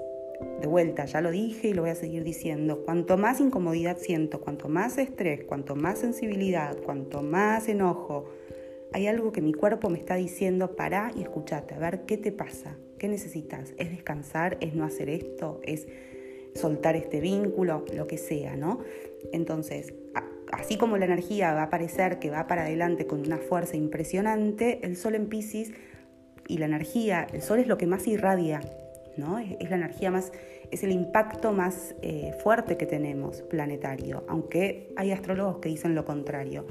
de 0.62 0.68
vuelta, 0.68 1.06
ya 1.06 1.22
lo 1.22 1.32
dije 1.32 1.70
y 1.70 1.74
lo 1.74 1.82
voy 1.82 1.92
a 1.92 1.96
seguir 1.96 2.24
diciendo, 2.24 2.84
cuanto 2.86 3.18
más 3.18 3.40
incomodidad 3.40 3.98
siento, 3.98 4.42
cuanto 4.42 4.70
más 4.70 4.98
estrés, 4.98 5.44
cuanto 5.44 5.76
más 5.76 6.00
sensibilidad, 6.00 6.78
cuanto 6.78 7.22
más 7.22 7.68
enojo, 7.68 8.26
hay 8.94 9.08
algo 9.08 9.32
que 9.32 9.42
mi 9.42 9.54
cuerpo 9.54 9.90
me 9.90 9.98
está 9.98 10.16
diciendo, 10.16 10.76
para 10.76 11.12
y 11.16 11.24
escúchate, 11.24 11.74
a 11.74 11.80
ver 11.80 12.02
qué 12.06 12.18
te 12.18 12.32
pasa, 12.32 12.78
qué 13.00 13.08
necesitas, 13.08 13.74
es 13.78 13.90
descansar, 13.90 14.58
es 14.62 14.76
no 14.76 14.86
hacer 14.86 15.10
esto, 15.10 15.60
es 15.64 15.88
soltar 16.54 16.96
este 16.96 17.20
vínculo, 17.20 17.84
lo 17.94 18.08
que 18.08 18.18
sea, 18.18 18.56
¿no? 18.56 18.80
Entonces, 19.32 19.94
así 20.52 20.78
como 20.78 20.98
la 20.98 21.06
energía 21.06 21.54
va 21.54 21.64
a 21.64 21.70
parecer 21.70 22.20
que 22.20 22.30
va 22.30 22.48
para 22.48 22.64
adelante 22.64 23.08
con 23.08 23.22
una 23.22 23.38
fuerza 23.38 23.76
impresionante, 23.76 24.80
el 24.84 24.96
sol 24.96 25.16
en 25.16 25.28
Pisces 25.28 25.72
y 26.48 26.60
la 26.60 26.66
energía, 26.66 27.28
el 27.34 27.42
sol 27.42 27.60
es 27.60 27.68
lo 27.68 27.78
que 27.78 27.88
más 27.88 28.08
irradia, 28.08 28.62
¿no? 29.18 29.40
Es, 29.40 29.70
la 29.70 29.76
energía 29.76 30.12
más, 30.12 30.32
es 30.72 30.84
el 30.84 30.92
impacto 30.92 31.52
más 31.52 31.96
eh, 32.02 32.32
fuerte 32.42 32.78
que 32.78 32.86
tenemos 32.86 33.42
planetario, 33.44 34.24
aunque 34.28 34.94
hay 34.96 35.12
astrólogos 35.12 35.58
que 35.58 35.70
dicen 35.70 35.96
lo 35.96 36.06
contrario. 36.06 36.66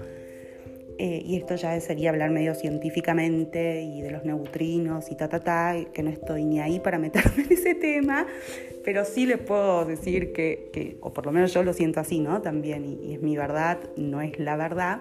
Eh, 0.98 1.22
y 1.24 1.36
esto 1.36 1.56
ya 1.56 1.80
sería 1.80 2.10
hablar 2.10 2.30
medio 2.30 2.54
científicamente 2.54 3.82
y 3.82 4.02
de 4.02 4.10
los 4.10 4.24
neutrinos 4.24 5.10
y 5.10 5.16
ta, 5.16 5.28
ta, 5.28 5.40
ta, 5.40 5.74
que 5.92 6.02
no 6.02 6.10
estoy 6.10 6.44
ni 6.44 6.60
ahí 6.60 6.80
para 6.80 6.98
meterme 6.98 7.44
en 7.44 7.52
ese 7.52 7.74
tema, 7.74 8.26
pero 8.84 9.04
sí 9.04 9.26
les 9.26 9.38
puedo 9.38 9.84
decir 9.84 10.32
que, 10.32 10.98
o 11.00 11.12
por 11.12 11.26
lo 11.26 11.32
menos 11.32 11.52
yo 11.54 11.62
lo 11.62 11.72
siento 11.72 11.98
así, 11.98 12.20
¿no? 12.20 12.42
También, 12.42 12.84
y 13.02 13.14
es 13.14 13.22
mi 13.22 13.36
verdad, 13.36 13.78
no 13.96 14.20
es 14.20 14.38
la 14.38 14.56
verdad, 14.56 15.00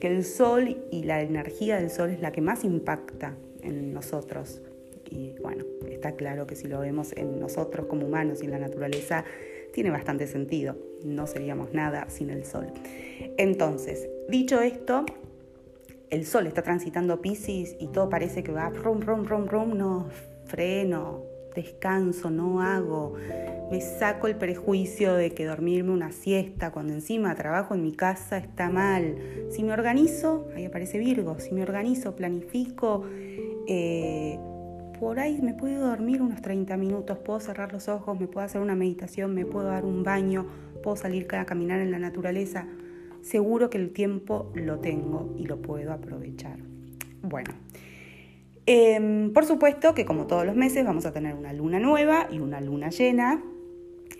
que 0.00 0.08
el 0.08 0.24
sol 0.24 0.76
y 0.90 1.04
la 1.04 1.20
energía 1.22 1.76
del 1.76 1.90
sol 1.90 2.10
es 2.10 2.20
la 2.20 2.32
que 2.32 2.40
más 2.40 2.64
impacta 2.64 3.34
en 3.62 3.92
nosotros. 3.92 4.62
Y 5.10 5.34
bueno, 5.40 5.64
está 5.90 6.12
claro 6.12 6.46
que 6.46 6.56
si 6.56 6.68
lo 6.68 6.80
vemos 6.80 7.12
en 7.16 7.38
nosotros 7.40 7.86
como 7.86 8.06
humanos 8.06 8.42
y 8.42 8.46
en 8.46 8.52
la 8.52 8.58
naturaleza, 8.58 9.24
tiene 9.72 9.90
bastante 9.90 10.26
sentido. 10.26 10.76
No 11.04 11.26
seríamos 11.26 11.72
nada 11.72 12.08
sin 12.08 12.30
el 12.30 12.44
sol. 12.44 12.66
Entonces, 13.36 14.08
dicho 14.28 14.60
esto, 14.60 15.04
el 16.10 16.24
sol 16.24 16.46
está 16.46 16.62
transitando 16.62 17.20
Pisces 17.20 17.76
y 17.78 17.88
todo 17.88 18.08
parece 18.08 18.42
que 18.42 18.52
va 18.52 18.70
rum, 18.70 19.00
rum, 19.00 19.24
rum, 19.24 19.46
rum, 19.46 19.76
no 19.76 20.08
freno, 20.46 21.24
descanso, 21.54 22.30
no 22.30 22.60
hago, 22.60 23.14
me 23.70 23.80
saco 23.80 24.28
el 24.28 24.36
prejuicio 24.36 25.14
de 25.14 25.32
que 25.32 25.44
dormirme 25.44 25.90
una 25.90 26.12
siesta 26.12 26.70
cuando 26.70 26.92
encima 26.92 27.34
trabajo 27.34 27.74
en 27.74 27.82
mi 27.82 27.92
casa 27.92 28.38
está 28.38 28.70
mal. 28.70 29.16
Si 29.50 29.64
me 29.64 29.72
organizo, 29.72 30.48
ahí 30.54 30.64
aparece 30.64 30.98
Virgo, 30.98 31.38
si 31.40 31.52
me 31.52 31.62
organizo, 31.62 32.14
planifico, 32.14 33.04
eh, 33.66 34.38
por 34.98 35.20
ahí 35.20 35.40
me 35.42 35.54
puedo 35.54 35.86
dormir 35.88 36.22
unos 36.22 36.40
30 36.42 36.76
minutos, 36.76 37.18
puedo 37.18 37.40
cerrar 37.40 37.72
los 37.72 37.88
ojos, 37.88 38.18
me 38.18 38.26
puedo 38.26 38.44
hacer 38.44 38.60
una 38.60 38.74
meditación, 38.74 39.34
me 39.34 39.44
puedo 39.44 39.66
dar 39.66 39.84
un 39.84 40.02
baño, 40.02 40.46
puedo 40.82 40.96
salir 40.96 41.26
a 41.34 41.44
caminar 41.44 41.80
en 41.80 41.90
la 41.90 41.98
naturaleza. 41.98 42.66
Seguro 43.22 43.70
que 43.70 43.78
el 43.78 43.92
tiempo 43.92 44.52
lo 44.54 44.78
tengo 44.78 45.34
y 45.36 45.44
lo 45.44 45.60
puedo 45.60 45.92
aprovechar. 45.92 46.58
Bueno, 47.22 47.50
em, 48.66 49.32
por 49.32 49.44
supuesto 49.44 49.94
que 49.94 50.04
como 50.04 50.26
todos 50.26 50.46
los 50.46 50.56
meses 50.56 50.84
vamos 50.84 51.06
a 51.06 51.12
tener 51.12 51.34
una 51.34 51.52
luna 51.52 51.78
nueva 51.78 52.28
y 52.30 52.38
una 52.38 52.60
luna 52.60 52.90
llena, 52.90 53.42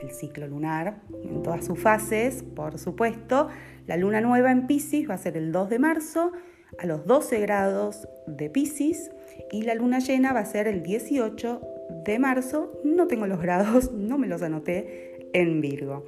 el 0.00 0.10
ciclo 0.10 0.46
lunar 0.46 1.02
en 1.22 1.42
todas 1.42 1.64
sus 1.64 1.78
fases, 1.78 2.42
por 2.42 2.78
supuesto. 2.78 3.48
La 3.86 3.96
luna 3.96 4.20
nueva 4.20 4.50
en 4.50 4.66
Pisces 4.66 5.08
va 5.08 5.14
a 5.14 5.18
ser 5.18 5.36
el 5.36 5.52
2 5.52 5.70
de 5.70 5.78
marzo 5.78 6.32
a 6.78 6.86
los 6.86 7.06
12 7.06 7.40
grados 7.40 8.08
de 8.26 8.50
Pisces 8.50 9.10
y 9.50 9.62
la 9.62 9.74
luna 9.74 9.98
llena 9.98 10.32
va 10.32 10.40
a 10.40 10.46
ser 10.46 10.68
el 10.68 10.82
18 10.82 11.60
de 12.04 12.18
marzo. 12.18 12.72
No 12.84 13.06
tengo 13.06 13.26
los 13.26 13.40
grados, 13.40 13.92
no 13.94 14.18
me 14.18 14.26
los 14.26 14.42
anoté 14.42 15.28
en 15.32 15.60
Virgo. 15.60 16.04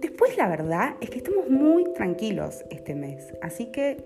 Después 0.00 0.36
la 0.36 0.48
verdad 0.48 0.96
es 1.00 1.10
que 1.10 1.18
estamos 1.18 1.48
muy 1.48 1.84
tranquilos 1.94 2.64
este 2.70 2.94
mes, 2.94 3.32
así 3.40 3.66
que, 3.66 3.96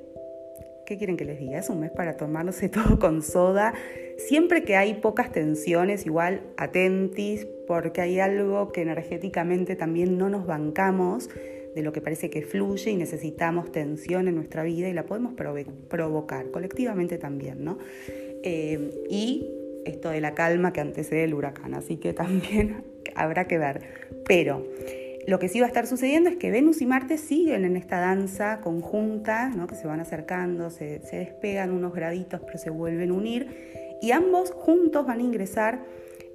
¿qué 0.86 0.96
quieren 0.96 1.16
que 1.16 1.24
les 1.24 1.40
diga? 1.40 1.58
Es 1.58 1.68
un 1.68 1.80
mes 1.80 1.90
para 1.90 2.16
tomarse 2.16 2.68
todo 2.70 2.98
con 2.98 3.22
soda. 3.22 3.74
Siempre 4.16 4.62
que 4.62 4.76
hay 4.76 4.94
pocas 4.94 5.32
tensiones, 5.32 6.06
igual 6.06 6.42
atentis, 6.56 7.46
porque 7.66 8.02
hay 8.02 8.20
algo 8.20 8.70
que 8.70 8.82
energéticamente 8.82 9.74
también 9.74 10.16
no 10.16 10.28
nos 10.28 10.46
bancamos 10.46 11.28
de 11.74 11.82
lo 11.82 11.92
que 11.92 12.00
parece 12.00 12.30
que 12.30 12.42
fluye 12.42 12.90
y 12.90 12.96
necesitamos 12.96 13.72
tensión 13.72 14.28
en 14.28 14.34
nuestra 14.34 14.62
vida 14.64 14.88
y 14.88 14.92
la 14.92 15.04
podemos 15.04 15.34
provocar 15.34 16.50
colectivamente 16.50 17.18
también, 17.18 17.64
¿no? 17.64 17.78
Eh, 18.42 19.06
y 19.08 19.48
esto 19.84 20.10
de 20.10 20.20
la 20.20 20.34
calma 20.34 20.72
que 20.72 20.80
antecede 20.80 21.24
el 21.24 21.34
huracán, 21.34 21.74
así 21.74 21.96
que 21.96 22.12
también 22.12 22.84
habrá 23.14 23.46
que 23.46 23.58
ver. 23.58 23.82
Pero 24.26 24.66
lo 25.26 25.38
que 25.38 25.48
sí 25.48 25.60
va 25.60 25.66
a 25.66 25.68
estar 25.68 25.86
sucediendo 25.86 26.30
es 26.30 26.36
que 26.36 26.50
Venus 26.50 26.80
y 26.80 26.86
Marte 26.86 27.18
siguen 27.18 27.64
en 27.64 27.76
esta 27.76 28.00
danza 28.00 28.60
conjunta, 28.60 29.48
¿no? 29.48 29.66
que 29.66 29.74
se 29.74 29.86
van 29.86 30.00
acercando, 30.00 30.70
se, 30.70 31.00
se 31.06 31.16
despegan 31.16 31.70
unos 31.70 31.94
graditos, 31.94 32.40
pero 32.44 32.58
se 32.58 32.70
vuelven 32.70 33.10
a 33.10 33.14
unir, 33.14 33.46
y 34.02 34.12
ambos 34.12 34.50
juntos 34.50 35.06
van 35.06 35.20
a 35.20 35.22
ingresar 35.22 35.80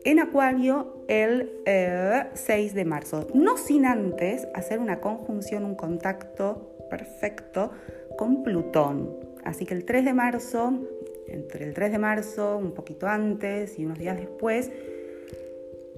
en 0.05 0.19
Acuario 0.19 1.03
el 1.07 1.51
6 1.65 2.71
eh, 2.71 2.75
de 2.75 2.85
marzo, 2.85 3.27
no 3.33 3.57
sin 3.57 3.85
antes 3.85 4.47
hacer 4.53 4.79
una 4.79 5.01
conjunción, 5.01 5.65
un 5.65 5.75
contacto 5.75 6.75
perfecto 6.89 7.71
con 8.15 8.43
Plutón. 8.43 9.17
Así 9.43 9.65
que 9.65 9.73
el 9.73 9.83
3 9.83 10.05
de 10.05 10.13
marzo, 10.13 10.79
entre 11.27 11.65
el 11.65 11.73
3 11.73 11.91
de 11.91 11.97
marzo, 11.97 12.57
un 12.57 12.73
poquito 12.73 13.07
antes 13.07 13.77
y 13.79 13.85
unos 13.85 13.97
días 13.97 14.17
después, 14.17 14.71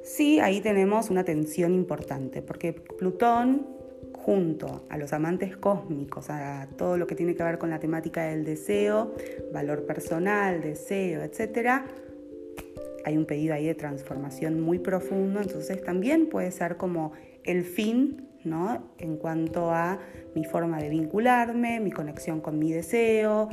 sí, 0.04 0.40
ahí 0.40 0.62
tenemos 0.62 1.10
una 1.10 1.26
tensión 1.26 1.74
importante, 1.74 2.42
porque 2.42 2.74
Plutón 2.74 3.68
junto 4.14 4.86
a 4.90 4.98
los 4.98 5.14
amantes 5.14 5.56
cósmicos, 5.58 6.30
a 6.30 6.68
todo 6.78 6.98
lo 6.98 7.08
que 7.08 7.16
tiene 7.16 7.36
que 7.36 7.44
ver 7.44 7.58
con 7.58 7.70
la 7.70 7.80
temática 7.80 8.24
del 8.24 8.44
deseo, 8.46 9.14
valor 9.54 9.86
personal, 9.86 10.62
deseo, 10.62 11.24
etcétera, 11.24 11.86
hay 13.08 13.16
un 13.16 13.24
pedido 13.24 13.54
ahí 13.54 13.66
de 13.66 13.74
transformación 13.74 14.60
muy 14.60 14.80
profundo, 14.80 15.40
entonces 15.40 15.82
también 15.82 16.28
puede 16.28 16.52
ser 16.52 16.76
como 16.76 17.14
el 17.46 17.64
fin, 17.64 18.28
¿no? 18.44 18.92
En 18.98 19.16
cuanto 19.16 19.72
a 19.72 19.98
mi 20.36 20.44
forma 20.44 20.78
de 20.82 20.90
vincularme, 20.90 21.80
mi 21.80 21.90
conexión 21.90 22.42
con 22.42 22.60
mi 22.60 22.74
deseo, 22.74 23.48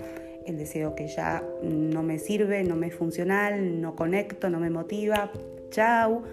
el 0.45 0.59
deseo 0.59 0.97
que 0.97 1.07
ya 1.07 1.45
no 1.63 2.03
me 2.03 2.19
sirve, 2.19 2.65
no 2.65 2.75
me 2.75 2.89
es 2.89 2.97
funcional, 2.97 3.81
no 3.81 3.95
conecto, 3.95 4.51
no 4.51 4.59
me 4.59 4.71
motiva, 4.71 5.31
chau, 5.71 6.25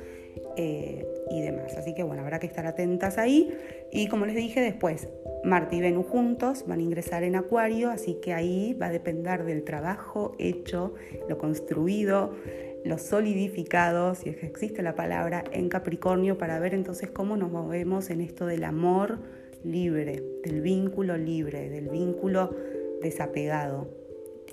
eh, 0.57 1.05
y 1.29 1.41
demás. 1.41 1.77
Así 1.77 1.93
que 1.93 2.03
bueno, 2.03 2.23
habrá 2.23 2.39
que 2.39 2.47
estar 2.47 2.65
atentas 2.65 3.17
ahí. 3.17 3.55
Y 3.91 4.07
como 4.07 4.25
les 4.25 4.35
dije 4.35 4.61
después, 4.61 5.07
Marte 5.43 5.77
y 5.77 5.81
Venus 5.81 6.05
juntos 6.07 6.65
van 6.67 6.79
a 6.79 6.81
ingresar 6.83 7.23
en 7.23 7.35
Acuario, 7.35 7.89
así 7.89 8.15
que 8.21 8.33
ahí 8.33 8.73
va 8.73 8.87
a 8.87 8.91
depender 8.91 9.43
del 9.43 9.63
trabajo 9.63 10.35
hecho, 10.39 10.93
lo 11.29 11.37
construido, 11.37 12.35
los 12.83 13.01
solidificados, 13.01 14.19
si 14.19 14.29
es 14.29 14.37
que 14.37 14.45
existe 14.45 14.81
la 14.81 14.95
palabra, 14.95 15.43
en 15.51 15.69
Capricornio 15.69 16.37
para 16.37 16.59
ver 16.59 16.73
entonces 16.73 17.11
cómo 17.11 17.37
nos 17.37 17.51
movemos 17.51 18.09
en 18.09 18.21
esto 18.21 18.45
del 18.45 18.63
amor 18.63 19.19
libre, 19.63 20.23
del 20.43 20.61
vínculo 20.61 21.17
libre, 21.17 21.69
del 21.69 21.89
vínculo 21.89 22.55
desapegado. 23.01 23.89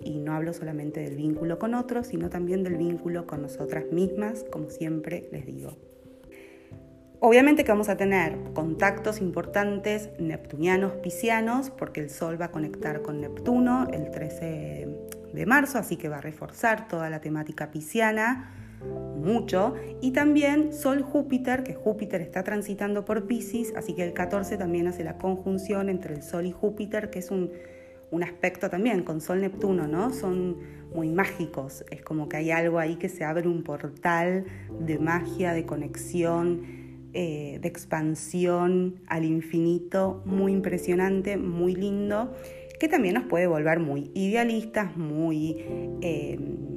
Y 0.01 0.19
no 0.19 0.33
hablo 0.33 0.53
solamente 0.53 1.01
del 1.01 1.17
vínculo 1.17 1.59
con 1.59 1.75
otros, 1.75 2.09
sino 2.09 2.31
también 2.31 2.63
del 2.63 2.77
vínculo 2.77 3.27
con 3.27 3.43
nosotras 3.43 3.87
mismas, 3.91 4.45
como 4.51 4.71
siempre 4.71 5.29
les 5.33 5.47
digo. 5.47 5.73
Obviamente 7.21 7.65
que 7.65 7.73
vamos 7.73 7.89
a 7.89 7.97
tener 7.97 8.39
contactos 8.55 9.21
importantes 9.21 10.09
neptunianos, 10.21 10.93
piscianos, 11.03 11.71
porque 11.71 12.01
el 12.01 12.11
Sol 12.11 12.41
va 12.41 12.47
a 12.47 12.51
conectar 12.53 13.03
con 13.03 13.21
Neptuno 13.21 13.89
el 13.93 14.13
13 14.13 14.87
de 15.33 15.47
marzo, 15.47 15.79
así 15.79 15.97
que 15.97 16.09
va 16.09 16.19
a 16.19 16.21
reforzar 16.21 16.89
toda 16.89 17.11
la 17.11 17.21
temática 17.21 17.71
pisciana 17.71 18.55
mucho. 19.17 19.75
Y 20.01 20.13
también 20.13 20.73
Sol-Júpiter, 20.73 21.65
que 21.65 21.75
Júpiter 21.75 22.21
está 22.21 22.45
transitando 22.45 23.05
por 23.05 23.27
Pisces, 23.27 23.73
así 23.77 23.95
que 23.95 24.05
el 24.05 24.13
14 24.13 24.57
también 24.57 24.87
hace 24.87 25.05
la 25.05 25.19
conjunción 25.19 25.89
entre 25.89 26.15
el 26.15 26.23
Sol 26.23 26.47
y 26.47 26.53
Júpiter, 26.53 27.11
que 27.11 27.19
es 27.19 27.31
un, 27.31 27.51
un 28.11 28.23
aspecto 28.23 28.71
también 28.71 29.03
con 29.03 29.21
Sol-Neptuno, 29.21 29.87
¿no? 29.87 30.13
Son 30.13 30.57
muy 30.95 31.11
mágicos, 31.11 31.85
es 31.91 32.03
como 32.03 32.29
que 32.29 32.39
hay 32.39 32.51
algo 32.51 32.79
ahí 32.79 32.97
que 32.97 33.09
se 33.09 33.25
abre 33.25 33.47
un 33.47 33.63
portal 33.63 34.47
de 34.81 34.99
magia, 34.99 35.53
de 35.53 35.67
conexión 35.67 36.79
eh, 37.15 37.59
de 37.63 37.69
expansión 37.69 39.01
al 39.07 39.25
infinito, 39.25 40.23
muy 40.27 40.53
impresionante, 40.53 41.39
muy 41.39 41.75
lindo, 41.75 42.35
que 42.79 42.89
también 42.89 43.15
nos 43.15 43.25
puede 43.25 43.47
volver 43.47 43.81
muy 43.81 44.11
idealistas, 44.15 44.97
muy... 44.97 45.65
Em, 46.01 46.69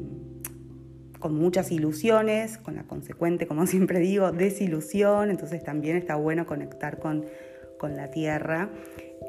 con 1.22 1.36
muchas 1.36 1.72
ilusiones, 1.72 2.58
con 2.58 2.76
la 2.76 2.84
consecuente, 2.84 3.48
como 3.48 3.66
siempre 3.68 4.00
digo, 4.00 4.34
desilusión, 4.34 5.30
entonces 5.30 5.64
también 5.64 5.96
está 5.96 6.16
bueno 6.16 6.46
conectar 6.46 7.00
con, 7.00 7.26
con 7.78 7.96
la 7.96 8.12
Tierra 8.12 8.70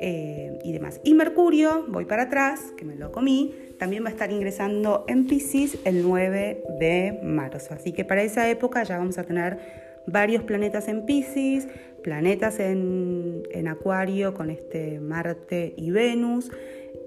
eh, 0.00 0.58
y 0.64 0.72
demás. 0.72 1.00
Y 1.04 1.14
Mercurio, 1.14 1.84
voy 1.88 2.06
para 2.06 2.24
atrás, 2.24 2.72
que 2.76 2.84
me 2.84 2.96
lo 2.96 3.12
comí, 3.12 3.54
también 3.78 4.02
va 4.04 4.08
a 4.08 4.12
estar 4.12 4.32
ingresando 4.32 5.04
en 5.06 5.26
Pisces 5.26 5.78
el 5.84 6.02
9 6.02 6.64
de 6.80 7.20
marzo. 7.22 7.74
Así 7.74 7.92
que 7.92 8.04
para 8.04 8.22
esa 8.22 8.48
época 8.48 8.82
ya 8.82 8.98
vamos 8.98 9.18
a 9.18 9.24
tener 9.24 9.58
varios 10.06 10.42
planetas 10.42 10.88
en 10.88 11.04
Pisces, 11.06 11.68
planetas 12.02 12.60
en, 12.60 13.42
Acuario 13.68 14.34
con 14.34 14.50
este 14.50 15.00
Marte 15.00 15.72
y 15.76 15.90
Venus 15.90 16.50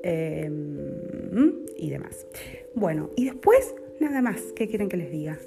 eh, 0.04 0.50
y 1.78 1.90
demás. 1.90 2.26
Bueno, 2.74 3.10
y 3.16 3.26
después 3.26 3.76
nada 4.00 4.22
más, 4.22 4.42
¿qué 4.56 4.68
quieren 4.68 4.90
que 4.90 4.98
les 4.98 5.12
diga? 5.12 5.38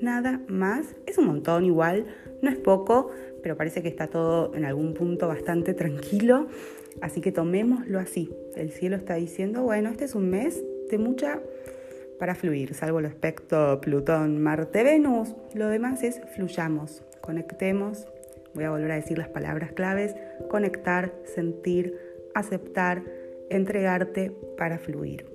Nada 0.00 0.40
más, 0.48 0.94
es 1.06 1.18
un 1.18 1.26
montón 1.26 1.64
igual, 1.64 2.06
no 2.42 2.50
es 2.50 2.56
poco, 2.56 3.10
pero 3.42 3.56
parece 3.56 3.82
que 3.82 3.88
está 3.88 4.08
todo 4.08 4.54
en 4.54 4.64
algún 4.64 4.94
punto 4.94 5.28
bastante 5.28 5.72
tranquilo, 5.72 6.48
así 7.00 7.20
que 7.20 7.32
tomémoslo 7.32 7.98
así. 7.98 8.30
El 8.56 8.70
cielo 8.70 8.96
está 8.96 9.14
diciendo, 9.14 9.62
bueno, 9.62 9.90
este 9.90 10.04
es 10.04 10.14
un 10.14 10.28
mes 10.30 10.62
de 10.90 10.98
mucha 10.98 11.40
para 12.18 12.34
fluir, 12.34 12.74
salvo 12.74 13.00
el 13.00 13.06
aspecto 13.06 13.80
Plutón, 13.80 14.42
Marte, 14.42 14.82
Venus. 14.82 15.34
Lo 15.54 15.68
demás 15.68 16.02
es 16.02 16.20
fluyamos, 16.34 17.02
conectemos. 17.20 18.06
Voy 18.56 18.64
a 18.64 18.70
volver 18.70 18.90
a 18.90 18.94
decir 18.96 19.18
las 19.18 19.28
palabras 19.28 19.72
claves, 19.72 20.16
conectar, 20.48 21.12
sentir, 21.24 21.96
aceptar, 22.34 23.04
entregarte 23.50 24.32
para 24.56 24.78
fluir. 24.78 25.26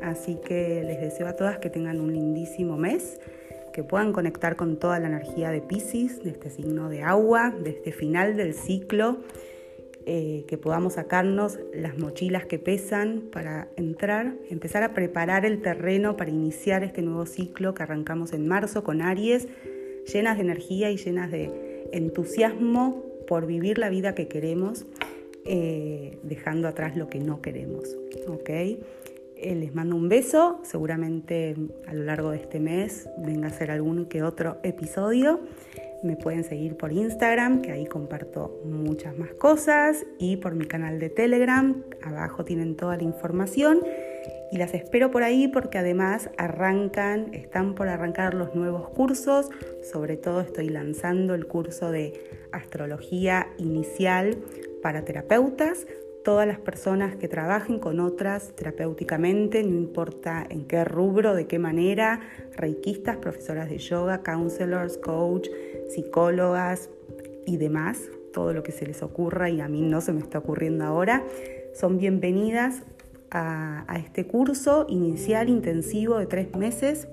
Así 0.00 0.40
que 0.44 0.82
les 0.82 1.00
deseo 1.00 1.28
a 1.28 1.36
todas 1.36 1.58
que 1.58 1.68
tengan 1.68 2.00
un 2.00 2.12
lindísimo 2.12 2.78
mes, 2.78 3.20
que 3.74 3.84
puedan 3.84 4.12
conectar 4.12 4.56
con 4.56 4.78
toda 4.78 4.98
la 4.98 5.08
energía 5.08 5.50
de 5.50 5.60
Pisces, 5.60 6.24
de 6.24 6.30
este 6.30 6.48
signo 6.48 6.88
de 6.88 7.02
agua, 7.02 7.54
de 7.62 7.70
este 7.70 7.92
final 7.92 8.36
del 8.36 8.54
ciclo 8.54 9.18
eh, 10.04 10.44
que 10.48 10.58
podamos 10.58 10.94
sacarnos 10.94 11.60
las 11.72 11.96
mochilas 11.96 12.44
que 12.44 12.58
pesan 12.58 13.28
para 13.30 13.68
entrar, 13.76 14.34
empezar 14.50 14.82
a 14.82 14.94
preparar 14.94 15.44
el 15.44 15.62
terreno 15.62 16.16
para 16.16 16.30
iniciar 16.30 16.82
este 16.82 17.02
nuevo 17.02 17.24
ciclo 17.24 17.72
que 17.72 17.84
arrancamos 17.84 18.32
en 18.32 18.48
marzo 18.48 18.82
con 18.82 19.00
Aries, 19.00 19.46
llenas 20.12 20.38
de 20.38 20.42
energía 20.42 20.90
y 20.90 20.96
llenas 20.96 21.30
de 21.30 21.71
entusiasmo 21.92 23.04
por 23.26 23.46
vivir 23.46 23.78
la 23.78 23.88
vida 23.88 24.14
que 24.14 24.28
queremos, 24.28 24.86
eh, 25.44 26.18
dejando 26.22 26.68
atrás 26.68 26.96
lo 26.96 27.08
que 27.08 27.18
no 27.18 27.40
queremos. 27.40 27.96
Eh, 29.36 29.56
les 29.56 29.74
mando 29.74 29.96
un 29.96 30.08
beso, 30.08 30.60
seguramente 30.62 31.56
a 31.88 31.94
lo 31.94 32.04
largo 32.04 32.30
de 32.30 32.36
este 32.36 32.60
mes 32.60 33.08
venga 33.18 33.48
a 33.48 33.50
ser 33.50 33.72
algún 33.72 34.06
que 34.06 34.22
otro 34.22 34.58
episodio. 34.62 35.40
Me 36.04 36.16
pueden 36.16 36.44
seguir 36.44 36.76
por 36.76 36.92
Instagram, 36.92 37.60
que 37.62 37.72
ahí 37.72 37.86
comparto 37.86 38.60
muchas 38.64 39.18
más 39.18 39.34
cosas, 39.34 40.04
y 40.18 40.36
por 40.36 40.54
mi 40.54 40.66
canal 40.66 41.00
de 41.00 41.10
Telegram. 41.10 41.82
Abajo 42.02 42.44
tienen 42.44 42.76
toda 42.76 42.96
la 42.96 43.02
información. 43.02 43.80
Y 44.50 44.58
las 44.58 44.74
espero 44.74 45.10
por 45.10 45.22
ahí 45.22 45.48
porque 45.48 45.78
además 45.78 46.30
arrancan, 46.36 47.32
están 47.34 47.74
por 47.74 47.88
arrancar 47.88 48.34
los 48.34 48.54
nuevos 48.54 48.88
cursos. 48.90 49.48
Sobre 49.90 50.16
todo 50.16 50.40
estoy 50.40 50.68
lanzando 50.68 51.34
el 51.34 51.46
curso 51.46 51.90
de 51.90 52.12
astrología 52.52 53.48
inicial 53.58 54.36
para 54.82 55.04
terapeutas 55.04 55.86
todas 56.22 56.46
las 56.46 56.58
personas 56.58 57.16
que 57.16 57.28
trabajen 57.28 57.78
con 57.78 58.00
otras 58.00 58.52
terapéuticamente, 58.54 59.62
no 59.62 59.76
importa 59.76 60.46
en 60.48 60.66
qué 60.66 60.84
rubro, 60.84 61.34
de 61.34 61.46
qué 61.46 61.58
manera, 61.58 62.20
reikistas, 62.56 63.16
profesoras 63.16 63.68
de 63.68 63.78
yoga, 63.78 64.22
counselors, 64.22 64.98
coach, 64.98 65.48
psicólogas 65.88 66.90
y 67.46 67.56
demás, 67.56 68.00
todo 68.32 68.52
lo 68.52 68.62
que 68.62 68.72
se 68.72 68.86
les 68.86 69.02
ocurra 69.02 69.50
y 69.50 69.60
a 69.60 69.68
mí 69.68 69.82
no 69.82 70.00
se 70.00 70.12
me 70.12 70.20
está 70.20 70.38
ocurriendo 70.38 70.84
ahora, 70.84 71.22
son 71.74 71.98
bienvenidas 71.98 72.82
a, 73.32 73.84
este 73.96 74.26
curso 74.26 74.86
inicial 74.88 75.48
intensivo 75.48 76.18
de 76.18 76.26
tres 76.26 76.54
meses 76.54 77.08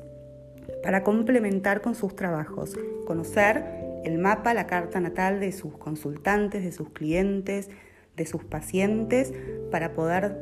para 0.84 1.04
complementar 1.04 1.82
con 1.82 1.96
sus 1.96 2.16
trabajos, 2.16 2.78
conocer 3.06 3.64
el 4.04 4.18
mapa, 4.18 4.54
la 4.54 4.68
carta 4.68 5.00
natal 5.00 5.40
de 5.40 5.52
sus 5.52 5.78
consultantes, 5.78 6.64
de 6.64 6.72
sus 6.72 6.90
clientes, 6.90 7.70
de 8.16 8.26
sus 8.26 8.44
pacientes 8.44 9.34
para 9.72 9.94
poder 9.94 10.38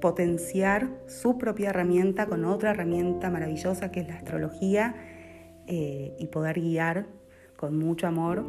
potenciar 0.00 0.88
su 1.06 1.38
propia 1.38 1.70
herramienta 1.70 2.26
con 2.26 2.44
otra 2.44 2.70
herramienta 2.70 3.30
maravillosa 3.30 3.90
que 3.90 4.00
es 4.00 4.08
la 4.08 4.14
astrología 4.14 4.94
eh, 5.66 6.14
y 6.18 6.26
poder 6.28 6.60
guiar 6.60 7.06
con 7.56 7.76
mucho 7.76 8.06
amor 8.06 8.44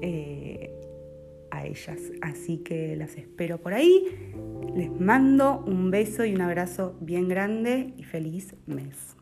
eh, 0.00 0.74
a 1.50 1.66
ellas. 1.66 1.98
Así 2.22 2.58
que 2.58 2.96
las 2.96 3.16
espero 3.16 3.58
por 3.58 3.74
ahí. 3.74 4.34
Les 4.78 4.92
mando 4.92 5.64
un 5.66 5.90
beso 5.90 6.24
y 6.24 6.32
un 6.36 6.40
abrazo 6.40 6.94
bien 7.00 7.26
grande 7.28 7.94
y 7.96 8.04
feliz 8.04 8.54
mes. 8.68 9.16